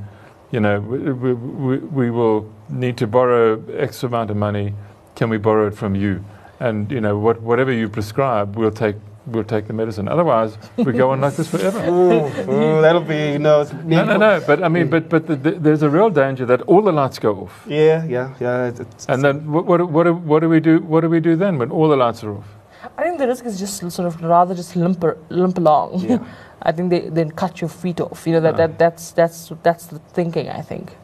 you 0.52 0.60
know, 0.60 0.80
we, 0.80 0.98
we, 1.12 1.32
we, 1.32 1.78
we 1.78 2.10
will 2.10 2.52
need 2.68 2.96
to 2.98 3.06
borrow 3.06 3.62
X 3.74 4.02
amount 4.02 4.30
of 4.30 4.36
money. 4.36 4.74
Can 5.16 5.28
we 5.28 5.38
borrow 5.38 5.66
it 5.66 5.74
from 5.74 5.94
you? 5.96 6.24
And, 6.60 6.90
you 6.90 7.00
know, 7.00 7.18
what, 7.18 7.40
whatever 7.42 7.72
you 7.72 7.88
prescribe, 7.88 8.56
we'll 8.56 8.70
take 8.70 8.96
we'll 9.26 9.44
take 9.44 9.66
the 9.66 9.72
medicine. 9.72 10.08
Otherwise, 10.08 10.58
we 10.76 10.92
go 10.92 11.10
on 11.10 11.20
like 11.20 11.36
this 11.36 11.48
forever. 11.48 11.78
ooh, 11.88 12.26
ooh, 12.50 12.80
that'll 12.80 13.00
be 13.00 13.38
no. 13.38 13.64
No, 13.84 14.04
no, 14.04 14.16
no. 14.16 14.42
But 14.46 14.62
I 14.62 14.68
mean, 14.68 14.88
mm. 14.88 14.90
but 14.90 15.08
but 15.08 15.26
the, 15.26 15.36
the, 15.36 15.50
there's 15.52 15.82
a 15.82 15.90
real 15.90 16.10
danger 16.10 16.46
that 16.46 16.62
all 16.62 16.82
the 16.82 16.92
lights 16.92 17.18
go 17.18 17.34
off. 17.42 17.64
Yeah, 17.68 18.04
yeah, 18.04 18.34
yeah. 18.40 18.66
It's, 18.66 18.80
it's, 18.80 19.06
and 19.06 19.22
then 19.22 19.50
what, 19.50 19.66
what 19.66 19.88
what 19.88 20.04
do, 20.04 20.14
what 20.14 20.40
do 20.40 20.48
we 20.48 20.60
do? 20.60 20.80
What 20.80 21.00
do 21.00 21.08
we 21.08 21.20
do 21.20 21.36
then 21.36 21.58
when 21.58 21.70
all 21.70 21.88
the 21.88 21.96
lights 21.96 22.24
are 22.24 22.36
off? 22.36 22.48
I 22.98 23.04
think 23.04 23.18
the 23.18 23.26
risk 23.28 23.44
is 23.44 23.58
just 23.58 23.78
sort 23.78 24.06
of 24.06 24.20
rather 24.22 24.54
just 24.54 24.76
limp 24.76 25.04
limp 25.28 25.58
along. 25.58 26.00
Yeah. 26.00 26.18
I 26.62 26.72
think 26.72 26.90
they 26.90 27.00
then 27.08 27.30
cut 27.32 27.60
your 27.60 27.70
feet 27.70 28.00
off. 28.00 28.26
You 28.26 28.34
know 28.34 28.40
that, 28.40 28.56
that 28.56 28.70
ah. 28.70 28.74
that's 28.78 29.12
that's 29.12 29.52
that's 29.62 29.86
the 29.86 29.98
thinking. 29.98 30.48
I 30.48 30.62
think. 30.62 30.96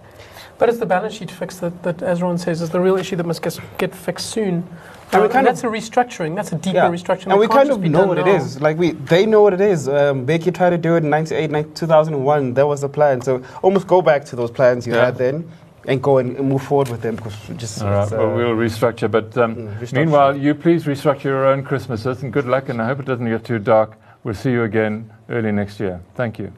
But 0.58 0.68
it's 0.68 0.78
the 0.78 0.86
balance 0.86 1.14
sheet 1.14 1.30
fix 1.30 1.58
that, 1.58 1.82
that 1.84 2.02
as 2.02 2.20
Ron 2.20 2.36
says, 2.36 2.60
is 2.60 2.70
the 2.70 2.80
real 2.80 2.96
issue 2.96 3.14
that 3.16 3.24
must 3.24 3.42
get, 3.42 3.58
get 3.78 3.94
fixed 3.94 4.30
soon. 4.30 4.66
And, 5.12 5.22
we 5.22 5.28
kind 5.28 5.46
that's 5.46 5.62
of, 5.62 5.72
a 5.72 5.76
restructuring. 5.76 6.34
That's 6.34 6.52
a 6.52 6.56
deeper 6.56 6.76
yeah. 6.76 6.90
restructuring. 6.90 7.30
And 7.30 7.38
we 7.38 7.48
kind 7.48 7.70
of 7.70 7.80
know 7.80 8.06
what 8.06 8.18
now. 8.18 8.26
it 8.26 8.42
is. 8.42 8.60
Like 8.60 8.76
we, 8.76 8.90
they 8.90 9.24
know 9.24 9.42
what 9.42 9.54
it 9.54 9.60
is. 9.60 9.88
Um, 9.88 10.26
Mbeki 10.26 10.54
tried 10.54 10.70
to 10.70 10.78
do 10.78 10.96
it 10.96 11.04
in 11.04 11.10
98, 11.10 11.74
2001. 11.74 12.54
That 12.54 12.66
was 12.66 12.80
the 12.82 12.88
plan. 12.88 13.22
So 13.22 13.42
almost 13.62 13.86
go 13.86 14.02
back 14.02 14.24
to 14.26 14.36
those 14.36 14.50
plans 14.50 14.86
you 14.86 14.94
yeah. 14.94 15.06
had 15.06 15.16
then 15.16 15.50
and 15.86 16.02
go 16.02 16.18
and 16.18 16.38
move 16.40 16.62
forward 16.62 16.88
with 16.88 17.00
them 17.00 17.16
because 17.16 17.34
just 17.56 17.80
all 17.80 17.90
right. 17.90 18.12
Uh, 18.12 18.16
well, 18.16 18.34
we'll 18.34 18.68
restructure. 18.68 19.10
But 19.10 19.36
um, 19.38 19.54
mm, 19.54 19.78
restructure. 19.78 19.92
meanwhile, 19.94 20.36
you 20.36 20.54
please 20.54 20.84
restructure 20.84 21.24
your 21.24 21.46
own 21.46 21.62
Christmases 21.62 22.22
and 22.22 22.32
good 22.32 22.46
luck. 22.46 22.68
And 22.68 22.82
I 22.82 22.86
hope 22.86 23.00
it 23.00 23.06
doesn't 23.06 23.26
get 23.26 23.44
too 23.44 23.60
dark. 23.60 23.96
We'll 24.24 24.34
see 24.34 24.50
you 24.50 24.64
again 24.64 25.10
early 25.30 25.52
next 25.52 25.80
year. 25.80 26.02
Thank 26.14 26.38
you. 26.38 26.52